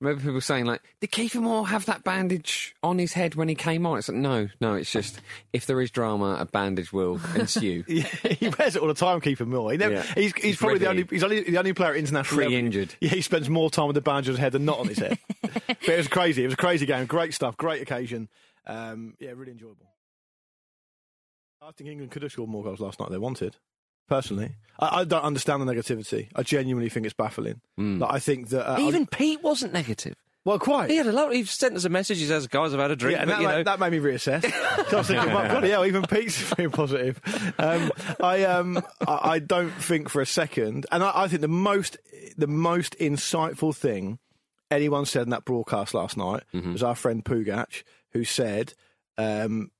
[0.00, 3.54] remember people saying like, "Did Kiefer Moore have that bandage on his head when he
[3.54, 4.74] came on?" It's like, no, no.
[4.74, 5.20] It's just
[5.52, 7.84] if there is drama, a bandage will ensue.
[7.88, 9.70] Yeah, he wears it all the time, Kiefer Moore.
[9.72, 10.02] He never, Yeah.
[10.02, 12.94] he's, he's, He's probably the only he's only the only player at international Pre-injured.
[13.00, 14.98] Yeah, he spends more time with the bandage on his head than not on his
[14.98, 15.18] head.
[15.42, 16.42] but it was crazy.
[16.42, 17.06] It was a crazy game.
[17.06, 17.56] Great stuff.
[17.56, 18.28] Great occasion.
[18.66, 19.90] Um, yeah, really enjoyable.
[21.62, 23.10] I think England could have scored more goals last night.
[23.10, 23.56] They wanted.
[24.06, 26.28] Personally, I, I don't understand the negativity.
[26.36, 27.62] I genuinely think it's baffling.
[27.78, 30.16] Like, I think that uh, Even Pete wasn't negative.
[30.44, 30.90] Well, quite.
[30.90, 31.32] He had a lot.
[31.32, 32.18] He sent us a message.
[32.18, 33.92] He says, "Guys, I've had a drink." Yeah, and but, that, you know, that made
[33.92, 34.42] me reassess.
[34.90, 37.18] so I was thinking, well, bloody hell, even Pete's being positive.
[37.58, 37.90] Um,
[38.22, 41.96] I, um, I, I don't think for a second, and I, I think the most,
[42.36, 44.18] the most insightful thing
[44.70, 47.82] anyone said in that broadcast last night was our friend Pugach,
[48.14, 48.72] who said,
[49.18, 49.70] um,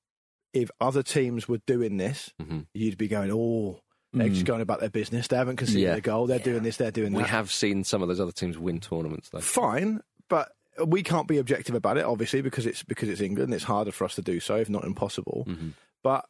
[0.53, 2.59] if other teams were doing this, mm-hmm.
[2.73, 3.81] you'd be going, oh,
[4.13, 4.47] they're just mm.
[4.47, 5.27] going about their business.
[5.27, 5.95] They haven't conceded Yeah.
[5.95, 6.27] a goal.
[6.27, 6.77] They're doing this.
[6.77, 7.17] They're doing that.
[7.17, 9.39] we have seen some of those other teams win tournaments, though.
[9.39, 10.51] fine, but
[10.85, 13.53] we can't be objective about it, obviously, because it's because it's England.
[13.53, 15.45] It's harder for us to do so, if not impossible.
[15.47, 15.69] Mm-hmm.
[16.03, 16.25] But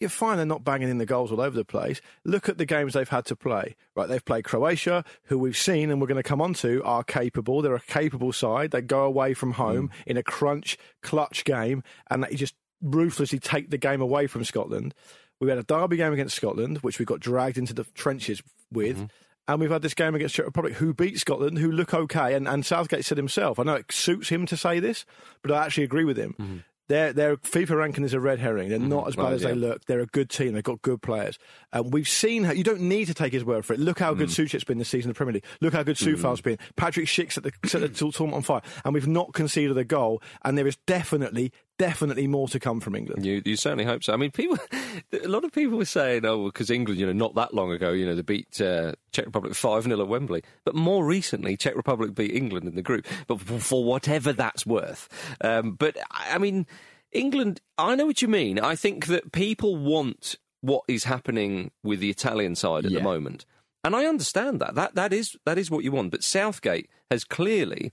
[0.00, 0.36] you're fine.
[0.36, 2.00] They're not banging in the goals all over the place.
[2.24, 3.76] Look at the games they've had to play.
[3.94, 7.04] Right, they've played Croatia, who we've seen and we're going to come on to, are
[7.04, 7.62] capable.
[7.62, 8.70] They're a capable side.
[8.70, 9.62] They go away from hmm.
[9.62, 14.44] home in a crunch, clutch game, and they just ruthlessly take the game away from
[14.44, 14.94] Scotland.
[15.40, 18.98] We had a derby game against Scotland, which we got dragged into the trenches with.
[18.98, 19.04] Hmm.
[19.46, 22.32] And we've had this game against Czech Republic, who beat Scotland, who look okay.
[22.32, 25.04] And, and Southgate said himself, I know it suits him to say this,
[25.42, 26.34] but I actually agree with him.
[26.38, 26.56] Hmm.
[26.88, 28.68] Their their FIFA ranking is a red herring.
[28.68, 28.88] They're mm-hmm.
[28.88, 29.84] not as bad Right, as they look.
[29.86, 30.52] They're a good team.
[30.52, 31.38] They've got good players.
[31.72, 33.80] And we've seen how you don't need to take his word for it.
[33.80, 34.32] Look how good mm.
[34.32, 35.44] Souček's been this season in the Premier League.
[35.60, 36.22] Look how good mm-hmm.
[36.22, 36.58] Coufal's been.
[36.76, 38.62] Patrick Schick's at the, set the tournament on fire.
[38.84, 40.22] And we've not conceded a goal.
[40.44, 43.24] And there is definitely, definitely more to come from England.
[43.24, 44.12] You, you certainly hope so.
[44.12, 44.58] I mean, people,
[45.12, 47.92] a lot of people were saying, oh, because England, you know, not that long ago,
[47.92, 50.42] you know, they beat uh, Czech Republic 5 0 at Wembley.
[50.64, 55.08] But more recently, Czech Republic beat England in the group, but for, whatever that's worth.
[55.40, 56.66] Um, but, I I mean,
[57.12, 58.58] England, I know what you mean.
[58.58, 63.44] I think that people want what is happening with the Italian side at the moment.
[63.84, 64.74] And I understand that.
[64.74, 66.10] That that is that is what you want.
[66.10, 67.92] But Southgate has clearly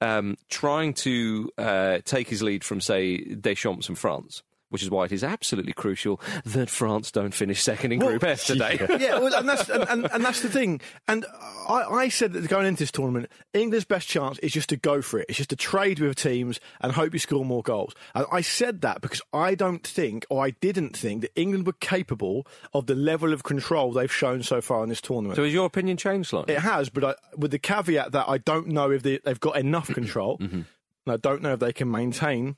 [0.00, 4.42] um, trying to uh, take his lead from, say, Deschamps and France,
[4.76, 8.44] which is why it is absolutely crucial that France don't finish second in Group F
[8.44, 8.78] today.
[9.00, 10.82] yeah, well, and that's and, and, and that's the thing.
[11.08, 11.24] And
[11.66, 15.00] I, I said that going into this tournament, England's best chance is just to go
[15.00, 15.26] for it.
[15.30, 17.94] It's just to trade with teams and hope you score more goals.
[18.14, 21.72] And I said that because I don't think, or I didn't think, that England were
[21.72, 25.36] capable of the level of control they've shown so far in this tournament.
[25.36, 26.52] so has your opinion changed slightly?
[26.54, 29.56] It has, but I, with the caveat that I don't know if they, they've got
[29.56, 30.54] enough control, Mm-hmm.
[30.56, 30.66] and
[31.06, 32.56] I don't know if they can maintain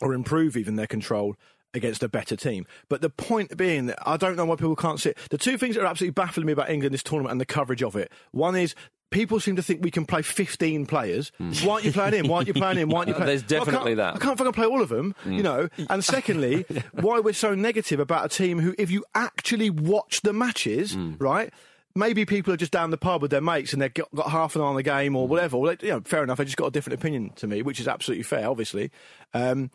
[0.00, 1.36] or improve even their control
[1.74, 2.66] against a better team.
[2.88, 5.18] But the point being that I don't know why people can't see it.
[5.30, 7.82] The two things that are absolutely baffling me about England this tournament and the coverage
[7.82, 8.10] of it.
[8.32, 8.74] One is.
[9.12, 11.30] People seem to think we can play 15 players.
[11.38, 11.52] Hmm.
[11.64, 12.26] Why aren't you playing him?
[12.26, 12.88] Why aren't you playing him?
[12.88, 14.16] Why aren't you playing there's definitely I that.
[14.16, 15.32] I can't fucking play all of them, hmm.
[15.32, 15.68] you know.
[15.88, 20.32] And secondly, why we're so negative about a team who, if you actually watch the
[20.32, 21.14] matches, hmm.
[21.18, 21.54] right,
[21.96, 24.54] maybe people are just down the pub with their mates and they've got, got half
[24.54, 25.56] an hour on the game or whatever.
[25.56, 26.38] Well, they, you know, fair enough.
[26.38, 28.90] They just got a different opinion to me, which is absolutely fair, obviously.
[29.34, 29.70] Um,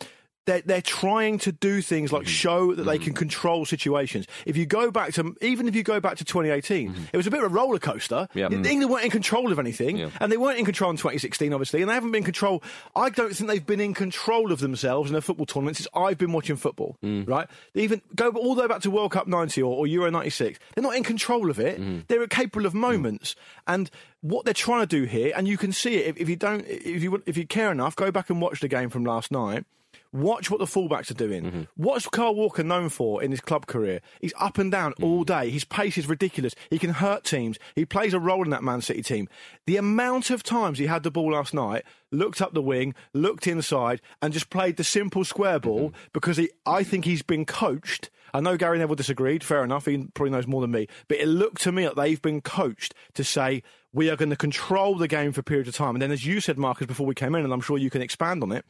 [0.46, 2.16] they're, they're trying to do things Mm-hmm.
[2.18, 4.26] like show that they can control situations.
[4.46, 7.32] If you go back to, even if you go back to 2018, it was a
[7.32, 8.28] bit of a roller coaster.
[8.34, 8.38] Mm-hmm.
[8.40, 8.48] Yeah.
[8.50, 8.66] Mm.
[8.66, 11.90] England weren't in control of anything, and they weren't in control in 2016, obviously, and
[11.90, 12.64] they haven't been in control.
[12.96, 16.18] I don't think they've been in control of themselves in a football tournament since I've
[16.18, 17.28] been watching football, Mm.
[17.30, 17.48] right?
[17.74, 20.58] They even go all the way back to World Cup 90 or, or Euro 96.
[20.76, 21.80] They're not in control of it.
[21.80, 22.00] Mm-hmm.
[22.08, 23.36] They're capable of moments.
[23.68, 23.90] And
[24.22, 26.66] what they're trying to do here, and you can see it if, if you don't,
[26.68, 29.66] if you if you care enough, go back and watch the game from last night.
[30.14, 31.44] Watch what the fullbacks are doing.
[31.44, 31.62] Mm-hmm.
[31.76, 34.02] What's Kyle Walker known for in his club career?
[34.20, 35.04] He's up and down Mm.
[35.06, 35.50] all day.
[35.50, 36.54] His pace is ridiculous.
[36.70, 37.58] He can hurt teams.
[37.76, 39.30] He plays a role in that Man City team.
[39.66, 43.48] The amount of times he had the ball last night, looked up the wing, looked
[43.48, 45.98] inside, and just played the simple square ball Mm-hmm.
[46.12, 48.10] because he, I think he's been coached.
[48.34, 49.44] I know Gary Neville disagreed.
[49.44, 49.86] Fair enough.
[49.86, 50.88] He probably knows more than me.
[51.08, 54.38] But it looked to me like they've been coached to say we are going to
[54.38, 55.96] control the game for a period of time.
[55.96, 58.02] And then, as you said, Marcus, before we came in, and I'm sure you can
[58.02, 58.66] expand on it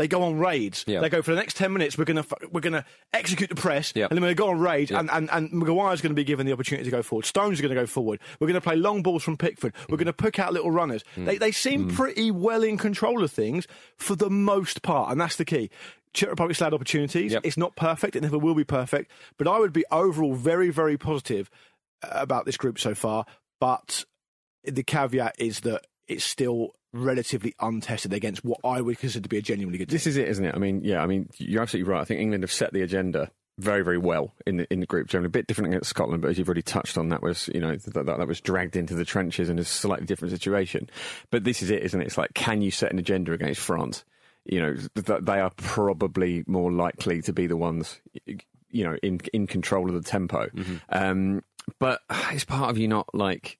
[0.00, 0.84] they go on raids.
[0.86, 1.00] Yeah.
[1.00, 1.98] They go for the next ten minutes.
[1.98, 4.06] We're gonna we're gonna execute the press, Yeah.
[4.10, 4.90] and then we're gonna go on raid.
[4.90, 5.00] Yeah.
[5.00, 7.26] And, and and Maguire's going to be given the opportunity to go forward.
[7.26, 8.18] Stones are going to go forward.
[8.40, 9.74] We're going to play long balls from Pickford.
[9.88, 11.04] We're going to pick out little runners.
[11.16, 11.26] Mm.
[11.26, 15.36] They they seem pretty well in control of things for the most part, and that's
[15.36, 15.70] the key.
[16.14, 17.32] Czech Republic still had opportunities.
[17.32, 17.42] Yep.
[17.44, 18.16] It's not perfect.
[18.16, 19.10] It never will be perfect.
[19.38, 21.50] But I would be overall very very positive
[22.02, 23.26] uh, about this group so far.
[23.60, 24.04] But
[24.64, 29.38] the caveat is that it's still relatively untested against what I would consider to be
[29.38, 29.94] a genuinely good team.
[29.94, 30.54] This is it, isn't it?
[30.54, 32.00] I mean, yeah, I mean, you're absolutely right.
[32.00, 35.06] I think England have set the agenda very, very well in the in the group.
[35.08, 37.60] Generally, a bit different against Scotland, but as you've already touched on, that was you
[37.60, 40.90] know that, that, that was dragged into the trenches in a slightly different situation.
[41.30, 42.06] But this is it, isn't it?
[42.06, 44.04] It's like, can you set an agenda against France?
[44.44, 48.00] You know, th- they are probably more likely to be the ones,
[48.70, 50.48] you know, in in control of the tempo.
[50.88, 51.44] Um,
[51.78, 52.00] but
[52.32, 53.58] it's part of you not like?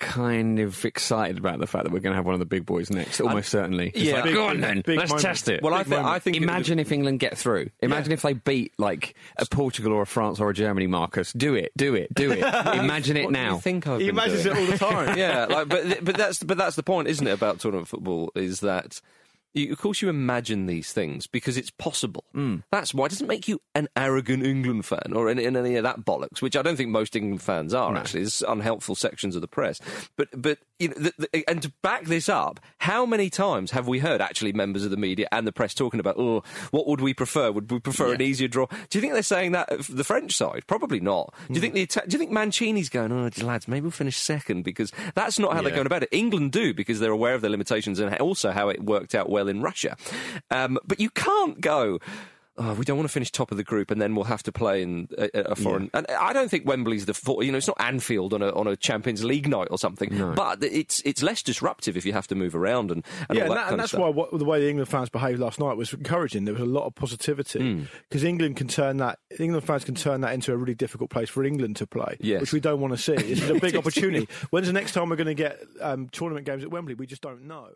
[0.00, 2.64] Kind of excited about the fact that we're going to have one of the big
[2.64, 3.88] boys next, almost certainly.
[3.94, 4.14] It's Yeah.
[4.16, 5.22] like, Big- go on then, big let's moment.
[5.26, 5.62] test it.
[5.62, 7.68] Well, I, Big think I think it- Imagine if England get through.
[7.80, 11.32] Imagine if they beat like a Portugal or a France or a Germany, Marcus.
[11.34, 12.38] Do it, do it, do it.
[12.78, 13.54] Imagine it What do now.
[13.56, 14.56] you think I've He been imagines doing?
[14.56, 15.18] it all the time.
[15.18, 17.32] yeah, like, but but that's but that's the point, isn't it?
[17.32, 19.00] About tournament football is that.
[19.52, 22.24] You, of course, you imagine these things because it's possible.
[22.32, 22.58] Hmm.
[22.70, 26.04] That's why it doesn't make you an arrogant England fan or any, any of that
[26.04, 27.94] bollocks, which I don't think most England fans are.
[27.96, 29.80] Actually, there's unhelpful sections of the press.
[30.16, 33.88] But but you know, the, the, and to back this up, how many times have
[33.88, 37.00] we heard actually members of the media and the press talking about, oh, what would
[37.00, 37.50] we prefer?
[37.50, 38.66] Would we prefer an easier draw?
[38.66, 40.64] Do you think they're saying that the French side?
[40.68, 41.34] Probably not.
[41.48, 41.72] Do you hmm.
[41.72, 43.10] think the do you think Mancini's going?
[43.10, 46.08] Oh, lads, maybe we'll finish second because that's not how they're going about it.
[46.12, 49.39] England do because they're aware of their limitations and also how it worked out well
[49.48, 49.96] in Russia.
[50.50, 51.98] Um, but you can't go.
[52.62, 54.52] Oh, we don't want to finish top of the group, and then we'll have to
[54.52, 55.88] play in a, a foreign.
[55.94, 58.76] And I don't think Wembley's the you know it's not Anfield on a on a
[58.76, 60.10] Champions League night or something.
[60.34, 63.54] But it's it's less disruptive if you have to move around and, and yeah, all
[63.54, 65.78] that and, that, and that's why what, the way the England fans behaved last night
[65.78, 66.44] was encouraging.
[66.44, 67.00] There was a lot of Hmm.
[67.00, 69.20] positivity because England can turn that.
[69.38, 72.42] England fans can turn that into a really difficult place for England to play, Yes.
[72.42, 73.14] which we don't want to see.
[73.14, 74.28] This is a big opportunity.
[74.50, 76.92] When's the next time we're going to get um, tournament games at Wembley?
[76.94, 77.68] We just don't know.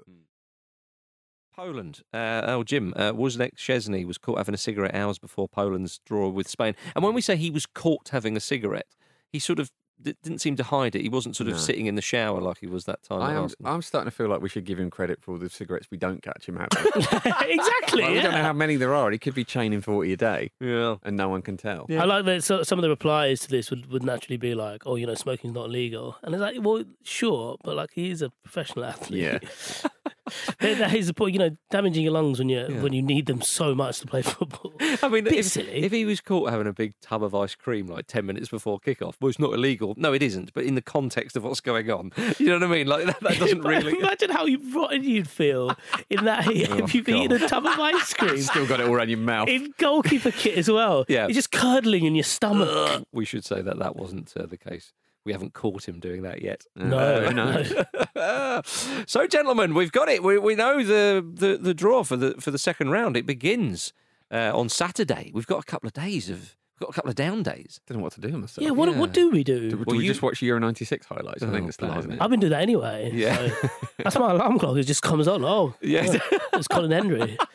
[1.57, 2.03] Poland.
[2.13, 6.29] Uh, oh, Jim, uh, Wojciech Szczęsny was caught having a cigarette hours before Poland's draw
[6.29, 6.75] with Spain.
[6.95, 8.89] And when we say he was caught having a cigarette,
[9.33, 9.71] he sort of
[10.03, 11.03] d- didn't seem to hide it.
[11.03, 11.61] He wasn't sort of No.
[11.61, 13.23] sitting in the shower like he was that time.
[13.23, 15.49] I am, I'm starting to feel like we should give him credit for all the
[15.49, 16.93] cigarettes we don't catch him having.
[16.97, 18.03] exactly.
[18.03, 19.11] Like, we don't know how many there are.
[19.13, 20.97] He could be chaining 40 a day Yeah.
[21.05, 21.87] and no one can tell.
[21.91, 24.83] I like that so, some of the replies to this would, would naturally be like,
[24.87, 26.17] oh, you know, smoking's not legal.
[26.25, 29.23] And it's like, well, sure, but like he is a professional athlete.
[29.23, 29.39] Yeah.
[30.61, 32.81] that, is the point, you know, damaging your lungs when you Yeah.
[32.83, 34.73] when you need them so much to play football.
[35.03, 35.83] I mean, if, silly.
[35.85, 38.79] if he was caught having a big tub of ice cream like 10 minutes before
[38.81, 39.95] kickoff, well, it's not illegal.
[39.97, 40.53] No, it isn't.
[40.55, 42.87] But in the context of what's going on, you know what I mean?
[42.87, 43.99] Like, that, that doesn't really.
[43.99, 45.75] Imagine how you rotten you'd feel
[46.11, 48.39] in that if you've eaten a tub of ice cream.
[48.41, 49.49] Still got it all around your mouth.
[49.49, 51.05] In goalkeeper kit as well.
[51.09, 51.27] Yeah.
[51.27, 53.05] You're just curdling in your stomach.
[53.13, 54.93] We should say that that wasn't uh, the case.
[55.25, 56.65] We haven't caught him doing that yet.
[56.77, 58.04] No, who
[59.07, 60.23] so, gentlemen, we've got it.
[60.23, 63.17] We, we know the, the, the draw for the for the second round.
[63.17, 63.93] It begins
[64.31, 65.31] uh, on Saturday.
[65.35, 67.81] We've got a couple of days of we've got a couple of down days.
[67.87, 68.65] Didn't know what to do myself.
[68.65, 68.99] Yeah, what, Yeah.
[68.99, 69.61] what do we do?
[69.71, 71.43] Do, do Well, we you- just watch Euro 96 highlights?
[71.43, 72.19] I Oh, think it's that, isn't it?
[72.21, 73.11] I've been doing that anyway.
[73.15, 73.49] Yeah.
[73.49, 73.69] so
[73.99, 74.77] that's my alarm clock.
[74.77, 75.45] It just comes on.
[75.45, 76.19] Oh, Yeah.
[76.53, 77.37] it's Colin Hendry.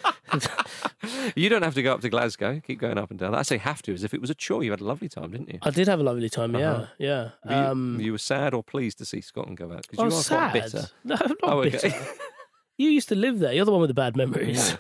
[1.36, 2.62] You don't have to go up to Glasgow.
[2.66, 3.34] Keep going up and down.
[3.34, 4.64] I say have to, as if it was a chore.
[4.64, 5.60] You had a lovely time, didn't you?
[5.64, 6.54] I did have a lovely time.
[6.56, 6.86] Yeah, Uh-huh.
[7.00, 7.30] yeah.
[7.46, 10.04] Were you, Um, you were sad or pleased to see Scotland go out because I
[10.04, 10.88] you was are quite bitter.
[11.04, 11.70] No, I'm not Oh, okay.
[11.72, 11.94] bitter.
[12.78, 13.54] You used to live there.
[13.54, 14.78] You're the one with the bad memories.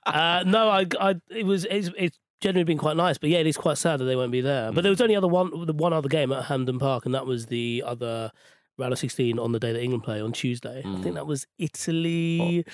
[0.06, 3.18] uh, no, I, I, it was, it's, it's generally been quite nice.
[3.18, 4.72] But yeah, it is quite sad that they won't be there.
[4.72, 7.26] But there was only other one, the one other game at Hampden Park, and that
[7.26, 8.32] was the other
[8.76, 10.82] round of 16 on the day that England play on Tuesday.
[10.84, 12.64] I think that was Italy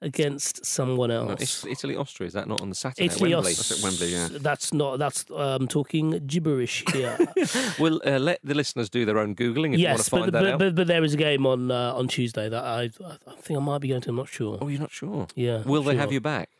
[0.00, 1.64] against someone No, else.
[1.66, 2.26] Italy, Austria.
[2.28, 3.06] Is that not on the Saturday?
[3.06, 4.16] at Italy, Wembley?
[4.16, 4.98] Aus- That's not.
[4.98, 7.18] That's um, talking gibberish here.
[7.78, 10.24] We'll uh, let the listeners do their own googling if you want yes, to find
[10.26, 10.58] but, that but, out.
[10.58, 13.62] but but there is a game on uh, on Tuesday that I I think I
[13.62, 14.10] might be going to.
[14.10, 14.58] I'm not sure.
[14.60, 15.26] Oh, you're not sure?
[15.34, 15.62] Yeah.
[15.62, 16.00] Will they sure.
[16.00, 16.50] have you back?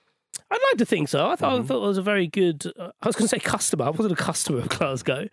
[0.51, 1.29] I'd like to think so.
[1.29, 1.65] I thought, Mm-hmm.
[1.65, 2.65] I thought it was a very good.
[2.79, 3.85] Uh, I was going to say customer.
[3.85, 5.29] I wasn't a customer of Glasgow,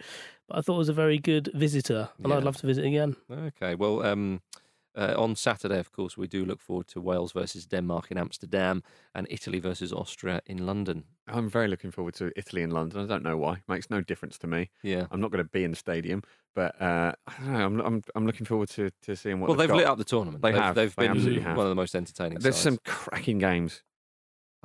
[0.47, 2.37] but I thought it was a very good visitor, and Yeah.
[2.37, 3.15] I'd love to visit again.
[3.31, 3.75] Okay.
[3.75, 4.41] Well, um,
[4.97, 8.81] uh, on Saturday, of course, we do look forward to Wales versus Denmark in Amsterdam
[9.13, 11.03] and Italy versus Austria in London.
[11.27, 13.01] I'm very looking forward to Italy and London.
[13.01, 13.53] I don't know why.
[13.55, 14.69] it Makes no difference to me.
[14.83, 15.07] Yeah.
[15.11, 16.23] I'm not going to be in the stadium,
[16.55, 17.65] but uh, I don't know.
[17.65, 19.49] I'm, I'm I'm looking forward to, to seeing what.
[19.49, 19.77] well, they've got.
[19.77, 20.41] lit up the tournament.
[20.41, 20.75] They they've, have.
[20.75, 21.57] They've They been absolutely have.
[21.57, 22.39] one of the most entertaining.
[22.39, 22.63] There's sides.
[22.63, 23.81] some cracking games.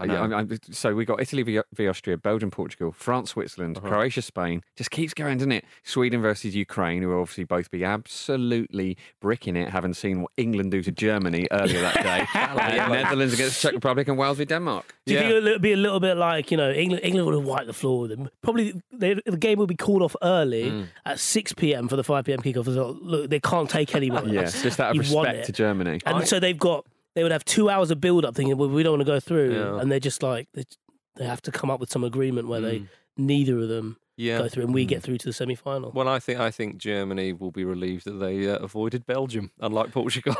[0.01, 3.30] I Uh, yeah, I'm- I'm- so we got Italy v, v Austria, Belgium, Portugal, France,
[3.30, 3.88] Switzerland, Uh-huh.
[3.88, 4.62] Croatia, Spain.
[4.76, 5.64] Just keeps going, doesn't it?
[5.84, 10.70] Sweden versus Ukraine, who will obviously both be absolutely bricking it, having seen what England
[10.70, 12.26] do to Germany earlier that day.
[12.40, 14.94] Uh, Netherlands against Czech Republic and Wales v Denmark.
[15.07, 17.05] Do you think it'll be a little bit like you know England?
[17.05, 18.28] England would have wiped the floor with them.
[18.42, 20.86] Probably they, the game will be called off early Mm.
[21.07, 21.88] at six p.m.
[21.88, 22.40] for the five p.m.
[22.40, 22.66] kickoff.
[22.68, 22.96] As well.
[23.01, 24.20] Look, they can't take any more.
[24.26, 26.01] Yeah, just out of You've respect to Germany.
[26.07, 26.84] And so they've got
[27.14, 29.20] they would have two hours of build up, thinking, well, we don't want to go
[29.20, 29.80] through, Yeah.
[29.80, 30.64] and they're just like they,
[31.16, 32.88] they have to come up with some agreement where they Mm.
[33.16, 34.38] neither of them Yeah.
[34.38, 35.90] go through, and we get through to the semi final.
[35.92, 39.90] Well, I think I think Germany will be relieved that they uh, avoided Belgium, unlike
[39.92, 40.36] Portugal.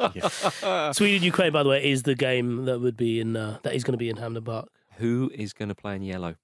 [0.92, 3.84] Sweden Ukraine, by the way, is the game that would be in uh, that is
[3.84, 4.68] going to be in Hampden Park.
[4.96, 6.36] Who is going to play in yellow?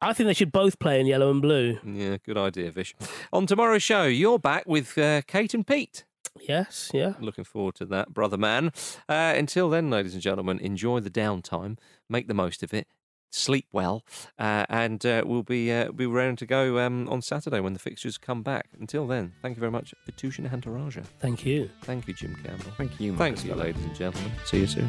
[0.00, 1.78] I think they should both play in yellow and blue.
[1.84, 2.94] Yeah, good idea, Vish.
[3.32, 6.04] On tomorrow's show, you're back with uh, Kate and Pete.
[6.40, 7.14] Yes, yeah.
[7.20, 8.72] Looking forward to that, brother man.
[9.08, 11.78] Uh, until then, ladies and gentlemen, enjoy the downtime,
[12.08, 12.88] make the most of it,
[13.30, 14.04] sleep well,
[14.38, 17.78] uh, and uh, we'll be uh, be round to go um, on Saturday when the
[17.78, 18.68] fixtures come back.
[18.78, 21.04] Until then, thank you very much, Vithushan Ehantharajah.
[21.18, 21.70] Thank you.
[21.82, 22.72] Thank you, Jim Campbell.
[22.76, 23.16] Thank you.
[23.16, 24.32] Thanks, you, ladies and gentlemen.
[24.44, 24.88] See you soon.